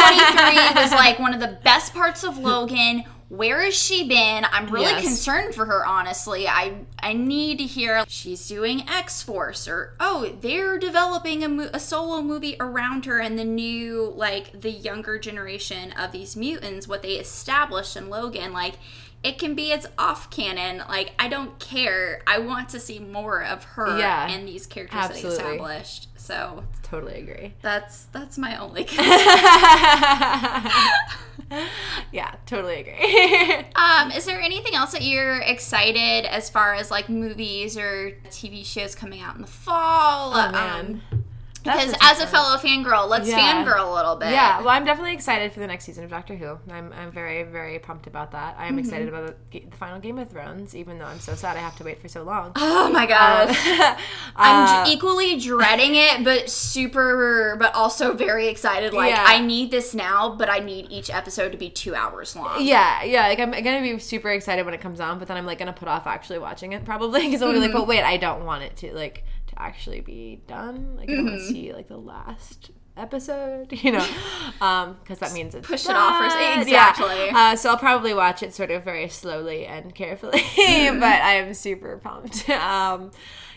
[0.00, 3.04] X23 was like one of the best parts of Logan.
[3.28, 4.44] Where has she been?
[4.50, 5.04] I'm really Yes.
[5.04, 6.48] concerned for her, honestly.
[6.48, 11.70] I I need to hear she's doing X Force or oh, they're developing a, mo-
[11.72, 16.88] a solo movie around her and the new like the younger generation of these mutants,
[16.88, 18.74] what they established in Logan, like.
[19.22, 20.78] It can be its off canon.
[20.88, 22.22] Like I don't care.
[22.26, 25.36] I want to see more of her Yeah, and these characters absolutely.
[25.36, 26.06] that they established.
[26.16, 27.52] So totally agree.
[27.60, 28.86] that's that's my only.
[32.12, 33.66] yeah, totally agree.
[33.74, 38.64] Um, is there anything else that you're excited as far as like movies or TV
[38.64, 40.32] shows coming out in the fall?
[40.34, 41.02] Oh, man.
[41.12, 41.19] Um,
[41.62, 43.38] because as a fellow fangirl, let's Yeah.
[43.64, 44.30] fangirl a little bit.
[44.30, 46.58] Yeah, well, I'm definitely excited for the next season of Doctor Who.
[46.72, 48.56] I'm, I'm very, very pumped about that.
[48.58, 51.56] I am excited about the, the final Game of Thrones, even though I'm so sad
[51.56, 52.52] I have to wait for so long.
[52.72, 53.56] Oh my gosh.
[54.36, 58.92] Uh, I'm j- equally dreading it, but super, but also very excited.
[58.94, 59.24] Like, Yeah.
[59.26, 62.62] I need this now, but I need each episode to be two hours long.
[62.64, 63.26] yeah, yeah.
[63.28, 65.72] Like I'm gonna be super excited when it comes on, but then I'm like gonna
[65.72, 67.62] put off actually watching it probably because I'll be Mm-hmm.
[67.64, 69.29] like, but wait, I don't want it to like to
[69.60, 70.96] actually be done.
[70.96, 71.26] Like I Mm-hmm.
[71.26, 74.06] want to see like the last episode, you know,
[74.60, 76.60] um, because that means it's Push it off or- done.
[76.60, 77.26] exactly.
[77.26, 77.52] Yeah.
[77.52, 81.00] Uh, so I'll probably watch it sort of very slowly and carefully, Mm-hmm.
[81.00, 82.48] but I am super pumped.
[82.50, 83.10] Um,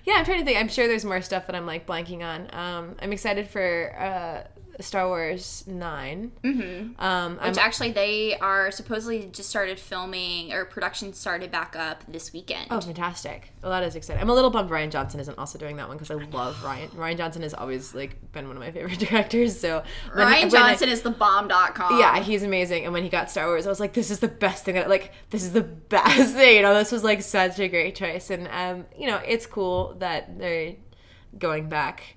[0.06, 0.58] yeah, I'm trying to think.
[0.60, 2.54] I'm sure there's more stuff that I'm like blanking on.
[2.54, 7.02] Um, I'm excited for uh, Star Wars 9 Mm-hmm.
[7.02, 12.04] Um, I'm Which actually, they are supposedly just started filming or production started back up
[12.08, 12.68] this weekend.
[12.72, 13.52] Oh, fantastic!
[13.62, 14.22] Well, that is exciting.
[14.22, 16.90] I'm a little bummed Rian Johnson isn't also doing that one because I love Rian.
[16.92, 19.60] Rian Johnson has always like been one of my favorite directors.
[19.60, 19.84] So
[20.14, 22.00] when Rian when I- Johnson is the bomb.com.
[22.00, 22.86] yeah, he's amazing.
[22.86, 24.90] And when he got Star Wars, I was like, this is the best thing that
[24.90, 26.56] like this is the best thing.
[26.58, 28.30] You know, this was like such a great choice.
[28.30, 30.76] And um, you know, it's cool that they're
[31.38, 32.16] going back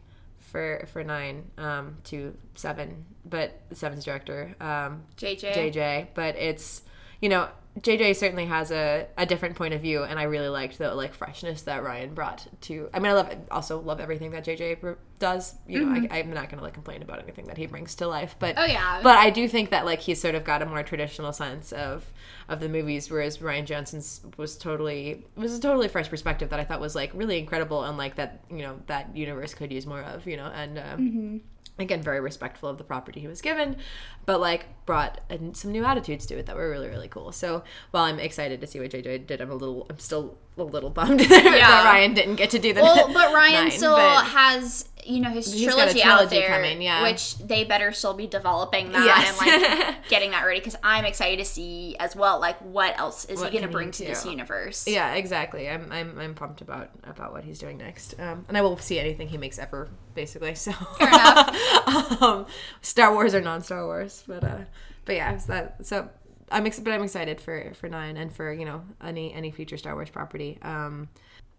[0.56, 5.52] for for nine um to seven, but seven's director um JJ.
[5.54, 6.82] JJ, but it's
[7.20, 7.48] you know
[7.80, 11.12] JJ certainly has a, a different point of view, and I really liked the like
[11.12, 12.88] freshness that Rian brought to.
[12.94, 15.56] I mean, I love also love everything that JJ does.
[15.68, 18.34] You know, I, I'm not gonna like complain about anything that he brings to life,
[18.38, 19.00] but Oh, yeah.
[19.02, 22.10] but I do think that like he's sort of got a more traditional sense of
[22.48, 26.64] of the movies, whereas Rian Johnson's was totally was a totally fresh perspective that I
[26.64, 30.00] thought was like really incredible, and like that you know that universe could use more
[30.00, 30.26] of.
[30.26, 30.78] You know, and.
[30.78, 31.40] Um,
[31.78, 33.76] again very respectful of the property he was given
[34.24, 35.20] but like brought
[35.52, 37.32] some new attitudes to it that were really really cool.
[37.32, 40.62] So while I'm excited to see what JJ did, I'm a little, I'm still a
[40.62, 42.82] little bummed that Rian didn't get to do the.
[42.82, 46.82] Well, but Rian nine, still but- has you know his a trilogy, out there, coming,
[46.82, 47.02] yeah.
[47.02, 49.40] which they better still be developing that Yes.
[49.40, 53.24] and like getting that ready because I'm excited to see as well like what else
[53.26, 54.84] is What he going to bring to this universe.
[54.88, 55.68] Yeah, exactly.
[55.68, 58.98] I'm, I'm, I'm pumped about about what he's doing next, um, and I will see
[58.98, 60.56] anything he makes ever, basically.
[60.56, 62.22] So, Fair enough.
[62.22, 62.46] um,
[62.80, 64.58] Star Wars or non Star Wars, but uh,
[65.04, 66.08] but yeah, it's that so
[66.50, 69.76] I'm ex- but I'm excited for for nine and for you know any any future
[69.76, 70.58] Star Wars property.
[70.62, 71.08] Um,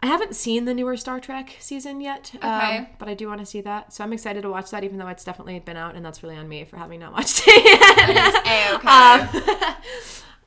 [0.02, 3.46] I haven't seen the newer Star Trek season yet, um, but I do want to
[3.46, 3.92] see that.
[3.92, 6.36] So I'm excited to watch that, even though it's definitely been out, and that's really
[6.36, 8.46] on me for having not watched it yet.
[8.46, 8.88] A-okay.
[8.88, 9.58] Um,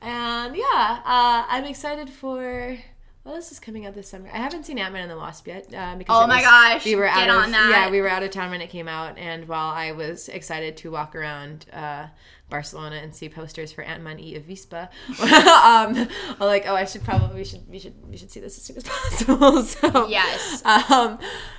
[0.00, 2.78] and yeah, uh, I'm excited for.
[3.24, 4.28] What else is coming out this summer?
[4.32, 5.72] I haven't seen Ant Man and the Wasp yet.
[5.72, 7.70] Uh, because Oh my was- gosh, we were get out of, on that.
[7.70, 10.76] Yeah, we were out of town when it came out, and while I was excited
[10.78, 12.08] to walk around uh,
[12.50, 14.88] Barcelona and see posters for Ant Man e Avispa,
[15.20, 16.08] um,
[16.40, 18.64] I'm like, oh, I should probably we should we should we should see this as
[18.64, 19.62] soon as possible.
[19.62, 20.64] so Yes.
[20.66, 21.18] um,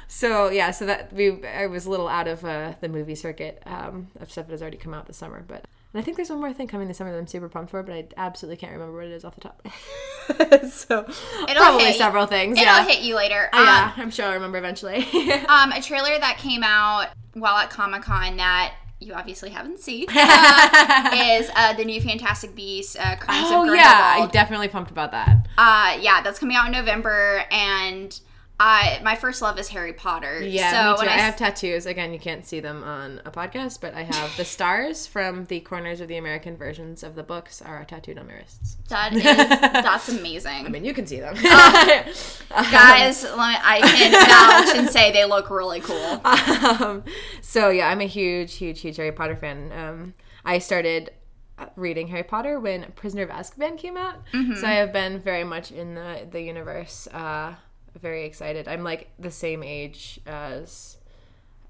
[0.09, 3.64] so yeah, so that we I was a little out of uh, the movie circuit
[3.66, 5.64] um, of stuff that has already come out this summer, but
[5.94, 7.84] and I think there's one more thing coming this summer that I'm super pumped for,
[7.84, 9.68] but I absolutely can't remember what it is off the top.
[10.72, 11.06] so
[11.48, 11.98] it'll probably hit you.
[12.00, 12.58] several things.
[12.58, 13.50] It'll yeah, hit you later.
[13.54, 14.98] Oh, Um, yeah, I'm sure I'll remember eventually.
[15.48, 20.06] um, a trailer that came out while at Comic Con that you obviously haven't seen
[20.16, 24.91] uh, is uh, the new Fantastic Beasts, uh, Crimes oh of yeah, I'm definitely pumped
[24.91, 25.48] about that.
[25.58, 28.20] Uh, yeah, that's coming out in November, and
[28.60, 30.41] I my first love is Harry Potter.
[30.41, 30.99] Yeah, so me too.
[31.01, 31.88] when I, I, have tattoos.
[31.88, 35.60] Again, you can't see them on a podcast, but I have the stars from the
[35.62, 38.78] corners of the American versions of the books are tattooed on my wrists.
[38.89, 40.66] that is that's amazing.
[40.66, 41.34] I mean, you can see them.
[41.41, 46.22] Guys, let me, I can vouch and say they look really cool.
[46.24, 47.04] um,
[47.41, 49.72] so yeah, I'm a huge, huge, huge Harry Potter fan.
[49.72, 50.14] Um,
[50.45, 51.10] I started
[51.76, 55.72] reading Harry Potter when Prisoner of Azkaban came out, so I have been very much
[55.72, 57.08] in the the universe.
[57.08, 57.56] Uh,
[58.02, 58.68] very excited.
[58.68, 60.98] I'm like the same age as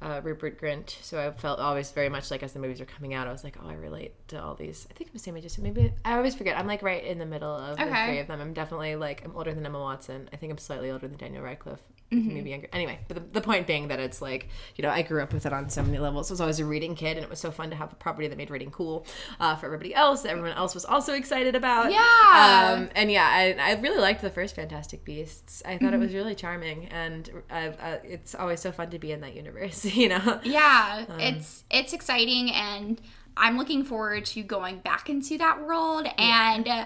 [0.02, 3.14] uh, Rupert Grint, so I felt always very much like as the movies were coming
[3.14, 4.88] out, I was like, oh, I relate to all these.
[4.92, 6.58] I think I'm the same age as maybe I always forget.
[6.58, 8.42] I'm like right in the middle of the three of them.
[8.42, 10.30] I'm definitely like I'm older than Emma Watson.
[10.34, 11.82] I think I'm slightly older than Daniel Radcliffe.
[12.14, 12.68] Maybe younger.
[12.74, 15.46] Anyway, but the, the point being that it's like you know I grew up with
[15.46, 16.30] it on so many levels.
[16.30, 18.28] I was always a reading kid, and it was so fun to have a property
[18.28, 19.06] that made reading cool
[19.40, 20.22] uh, for everybody else.
[20.24, 21.92] That everyone else was also excited about.
[21.92, 22.74] Yeah.
[22.78, 25.62] Um, and yeah, I, I really liked the first Fantastic Beasts.
[25.66, 29.12] I thought it was really charming, and uh, uh, it's always so fun to be
[29.12, 29.86] in that universe.
[29.94, 30.40] You know.
[30.44, 33.00] Yeah, Um, it's it's exciting, and
[33.38, 36.08] I'm looking forward to going back into that world.
[36.18, 36.86] And uh,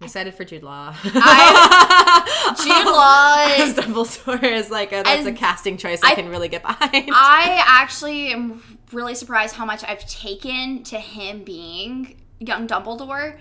[0.00, 0.94] I'm excited for Jude Law.
[1.04, 6.48] I, Jude Law, Dumbledore is like a, that's a casting choice I, I- can really
[6.48, 6.92] get behind.
[7.12, 13.38] I actually am really surprised how much I've taken to him being young Dumbledore.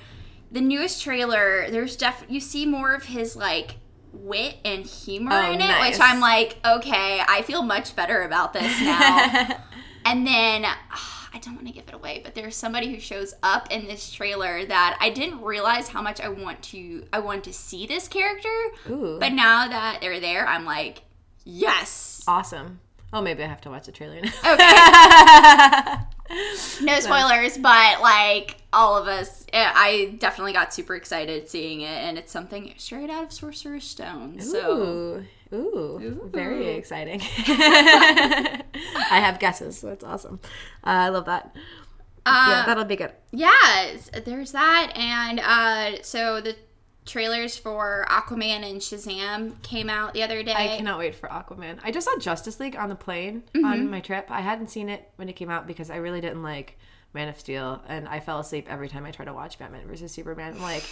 [0.51, 3.77] The newest trailer, there's def you see more of his like
[4.13, 5.93] wit and humor Oh, in it, nice.
[5.97, 9.57] which I'm like, okay, I feel much better about this now.
[10.05, 13.33] and then ah, I don't want to give it away, but there's somebody who shows
[13.41, 17.43] up in this trailer that I didn't realize how much I want to I want
[17.45, 18.49] to see this character.
[18.89, 21.01] Ooh, But now that they're there, I'm like,
[21.43, 22.23] yes.
[22.27, 22.79] awesome.
[23.11, 24.31] Oh, maybe I have to watch the trailer now.
[24.53, 26.03] Okay.
[26.81, 31.85] No spoilers, but like all of us, eh, I definitely got super excited seeing it,
[31.89, 34.39] and it's something straight out of Sorcerer's Stone.
[34.39, 35.21] So
[35.53, 37.21] Ooh, ooh, very exciting.
[37.47, 38.63] I
[39.11, 39.77] have guesses.
[39.79, 40.39] So that's awesome.
[40.85, 41.55] Uh, I love that.
[42.25, 43.11] yeah, uh, that'll be good.
[43.31, 46.55] yes, there's that, and uh, so the
[47.05, 50.53] trailers for Aquaman and Shazam came out the other day.
[50.55, 51.79] I cannot wait for Aquaman.
[51.83, 53.65] I just saw Justice League on the plane Mm-hmm.
[53.65, 54.27] on my trip.
[54.29, 56.77] I hadn't seen it when it came out because I really didn't like
[57.13, 60.11] Man of Steel, and I fell asleep every time I tried to watch Batman versus
[60.13, 60.61] Superman.
[60.61, 60.83] Like,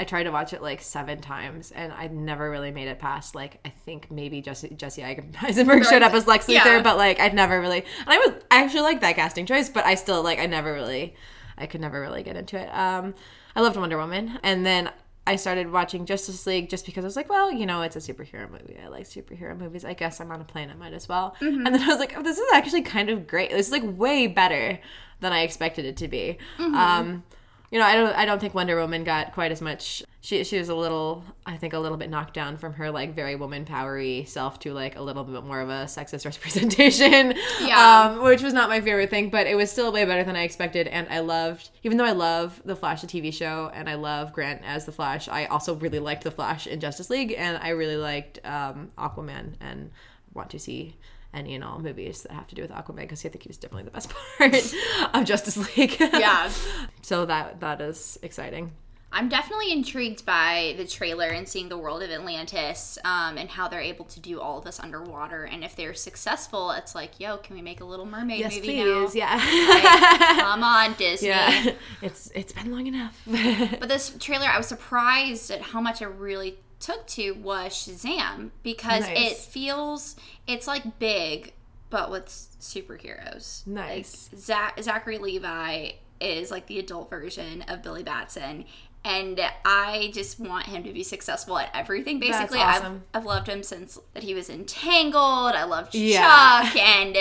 [0.00, 3.34] I tried to watch it like seven times, and I never really made it past
[3.34, 5.04] like I think maybe Jesse Jesse
[5.42, 6.82] Eisenberg showed up as Lex Luthor, Yeah.
[6.82, 7.80] but like I'd never really.
[8.00, 10.72] And I was I actually like that casting choice, but I still like I never
[10.72, 11.14] really,
[11.58, 12.68] I could never really get into it.
[12.74, 13.14] Um,
[13.54, 14.90] I loved Wonder Woman, and then
[15.26, 17.98] I started watching Justice League just because I was like, well, you know, it's a
[18.00, 18.78] superhero movie.
[18.82, 19.84] I like superhero movies.
[19.84, 20.70] I guess I'm on a plane.
[20.70, 21.36] I might as well.
[21.40, 23.50] And then I was like, oh, this is actually kind of great.
[23.50, 24.80] This is like way better
[25.20, 26.38] than I expected it to be.
[26.58, 27.22] Um,
[27.70, 28.16] you know, I don't.
[28.16, 30.02] I don't think Wonder Woman got quite as much.
[30.22, 33.14] She she was a little, I think, a little bit knocked down from her like
[33.14, 37.34] very woman powery self to like a little bit more of a sexist representation.
[37.60, 38.10] Yeah.
[38.10, 40.42] Um, which was not my favorite thing, but it was still way better than I
[40.42, 40.88] expected.
[40.88, 44.32] And I loved, even though I love the Flash, the TV show, and I love
[44.32, 45.28] Grant as the Flash.
[45.28, 49.54] I also really liked the Flash in Justice League, and I really liked um, Aquaman,
[49.60, 49.92] and
[50.34, 50.96] want to see
[51.32, 53.56] any and all movies that have to do with Aquaman because I think he was
[53.56, 54.74] definitely the best part
[55.14, 55.96] of Justice League.
[56.00, 56.50] Yeah.
[57.02, 58.72] so that that is exciting.
[59.12, 63.66] I'm definitely intrigued by the trailer and seeing the world of Atlantis um, and how
[63.66, 65.44] they're able to do all of this underwater.
[65.44, 68.68] And if they're successful, it's like, yo, can we make a Little Mermaid Yes, movie
[68.68, 69.14] please.
[69.16, 69.20] now?
[69.20, 69.34] Yeah.
[69.34, 71.28] Like, come on, Disney.
[71.30, 71.72] yeah.
[72.02, 73.20] It's it's been long enough.
[73.26, 78.50] But this trailer, I was surprised at how much it really took to was Shazam
[78.62, 80.16] because it feels
[80.46, 81.52] it's like big,
[81.90, 82.26] but with
[82.60, 83.66] superheroes.
[83.66, 84.28] Nice.
[84.32, 88.64] Like Zach, Zachary Levi is like the adult version of Billy Batson.
[89.02, 92.20] And I just want him to be successful at everything.
[92.20, 93.04] Basically, awesome.
[93.14, 95.52] I've, I've loved him since that he was entangled.
[95.54, 96.64] I loved Yeah.
[96.64, 97.16] Chuck, and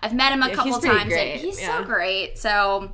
[0.00, 1.04] I've met him a Yeah, couple times.
[1.12, 1.78] great, And he's yeah.
[1.78, 2.36] so great.
[2.36, 2.90] So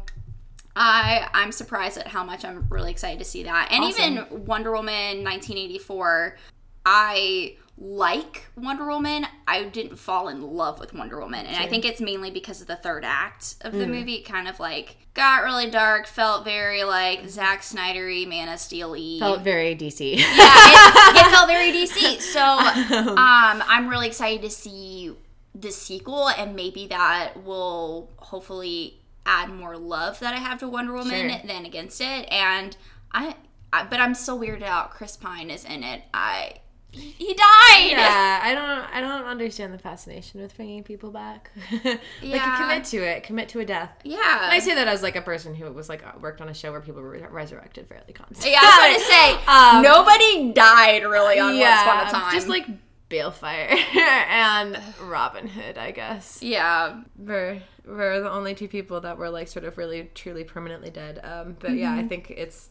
[0.77, 3.69] I I'm surprised at how much I'm really excited to see that.
[3.73, 4.03] And Awesome.
[4.29, 6.37] even Wonder Woman 1984,
[6.85, 9.27] I like Wonder Woman.
[9.49, 12.67] I didn't fall in love with Wonder Woman, and I think it's mainly because of
[12.67, 13.79] the third act of Mm.
[13.81, 14.15] the movie.
[14.17, 18.95] It kind of like got really dark, felt very like Zack Snydery, Man of Steel.
[19.19, 20.17] Felt very DC.
[20.17, 22.21] yeah, it, it felt very DC.
[22.21, 25.13] So um, I'm really excited to see
[25.55, 30.95] the sequel, and maybe that will hopefully add more love that I have to Wonder
[30.95, 31.41] Woman Sure.
[31.47, 32.27] than against it.
[32.33, 32.77] And
[33.13, 33.35] I,
[33.73, 34.91] I, but I'm so weirded out.
[34.93, 36.03] Chris Pine is in it.
[36.15, 36.61] I,
[36.93, 37.91] he died.
[37.91, 38.95] Yeah, I don't.
[38.97, 41.51] I don't understand the fascination with bringing people back.
[41.85, 42.57] like, Yeah.
[42.57, 43.23] commit to it.
[43.23, 43.91] Commit to a death.
[44.03, 44.45] Yeah.
[44.45, 46.55] And I say that as like a person who was like uh, worked on a
[46.55, 48.53] show where people were resurrected fairly constantly.
[48.53, 52.33] yeah, I was to say Um, nobody died really on Once Upon a Time.
[52.33, 52.65] just like
[53.11, 56.43] Baelfire and Robin Hood, I guess.
[56.43, 60.91] yeah, We're we're the only two people that were like sort of really truly permanently
[60.91, 61.21] dead.
[61.23, 62.01] Um, but yeah, Mm-hmm.
[62.01, 62.71] I think it's.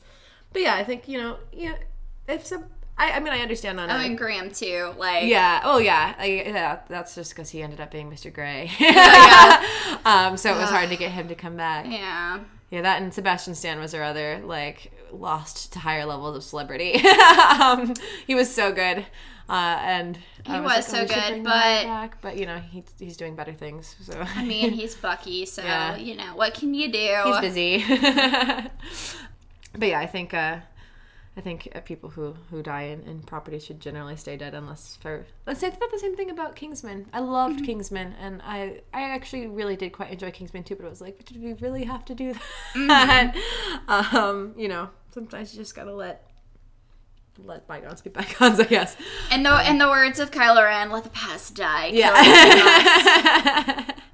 [0.53, 1.75] But yeah, I think you know, yeah,
[2.27, 2.65] if some,
[2.97, 4.93] I, I mean, I understand on oh, and Graham too.
[4.97, 5.61] Like, yeah.
[5.63, 6.15] Oh, yeah.
[6.17, 6.79] I, yeah.
[6.87, 8.33] That's just because he ended up being Mr.
[8.33, 8.71] Grey.
[8.79, 9.65] yeah.
[10.05, 11.85] um, so it was hard to get him to come back.
[11.87, 12.39] yeah.
[12.71, 16.95] Yeah, that and Sebastian Stan was our other like lost to higher levels of celebrity.
[17.61, 17.93] um,
[18.25, 19.05] he was so good,
[19.47, 22.57] uh, and He was like, so oh, good, bring that guy but- but you know
[22.59, 23.95] he, he's doing better things.
[24.01, 25.95] So I mean, he's Bucky, so Yeah.
[25.97, 27.15] you know what can you do?
[27.25, 27.83] he's busy.
[29.77, 30.57] but yeah, I think uh,
[31.37, 34.97] I think uh, people who who die in, in property should generally stay dead unless
[35.01, 37.07] for let's say I thought the same thing about Kingsman.
[37.13, 37.65] I loved Mm-hmm.
[37.65, 40.75] Kingsman, and I I actually really did quite enjoy Kingsman too.
[40.75, 42.33] But it was like, did we really have to do
[42.73, 42.87] Mm-hmm.
[42.87, 43.35] that?
[43.87, 46.29] um, you know, sometimes you just gotta let
[47.43, 48.59] let bygones be bygones.
[48.59, 48.95] I guess.
[49.31, 51.87] In the in the words of Kylo Ren, let the past die.
[51.87, 53.85] Yeah.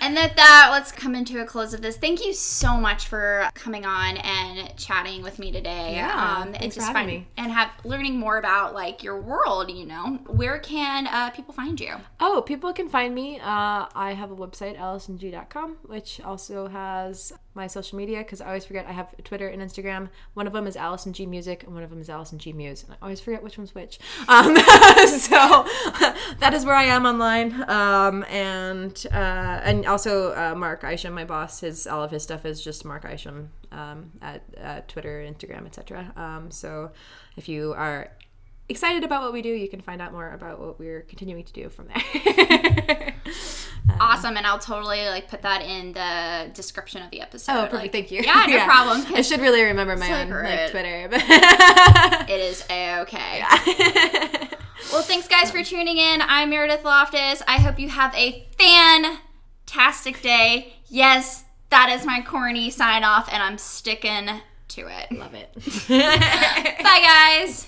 [0.00, 1.96] And with that, let's come into a close of this.
[1.96, 5.94] Thank you so much for coming on and chatting with me today.
[5.94, 7.26] Yeah, um, for just me.
[7.36, 9.70] and have learning more about like your world.
[9.70, 11.96] You know, where can uh, people find you?
[12.20, 13.38] Oh, people can find me.
[13.40, 18.64] Uh, I have a website, AllisonG.com, which also has my social media because I always
[18.64, 20.08] forget I have Twitter and Instagram.
[20.32, 22.84] One of them is Allison G Music, and one of them is Allison G Muse.
[22.84, 23.98] And I always forget which one's which.
[24.28, 25.66] Um, so
[26.38, 27.52] that is where I am online.
[27.68, 32.46] Um, and uh, and also uh, Mark Isham, my boss, his all of his stuff
[32.46, 36.12] is just Mark Isham um, at uh, Twitter, Instagram, etc.
[36.16, 36.92] Um, so
[37.36, 38.10] if you are
[38.68, 41.52] excited about what we do, you can find out more about what we're continuing to
[41.52, 43.14] do from there.
[43.90, 47.52] Um, awesome, and I'll totally like put that in the description of the episode.
[47.52, 47.74] Oh, perfect.
[47.74, 48.20] Like, Thank you.
[48.20, 49.02] Yeah, no problem.
[49.14, 51.08] I should really remember my own like Twitter.
[51.10, 51.22] But
[52.28, 53.42] It is a okay.
[54.92, 56.22] Well, thanks guys for tuning in.
[56.22, 57.42] I'm Meredith Loftus.
[57.46, 60.74] I hope you have a fantastic day.
[60.88, 64.28] Yes, that is my corny sign off, and I'm sticking
[64.68, 65.12] to it.
[65.12, 65.52] Love it.
[65.88, 67.66] Bye, guys.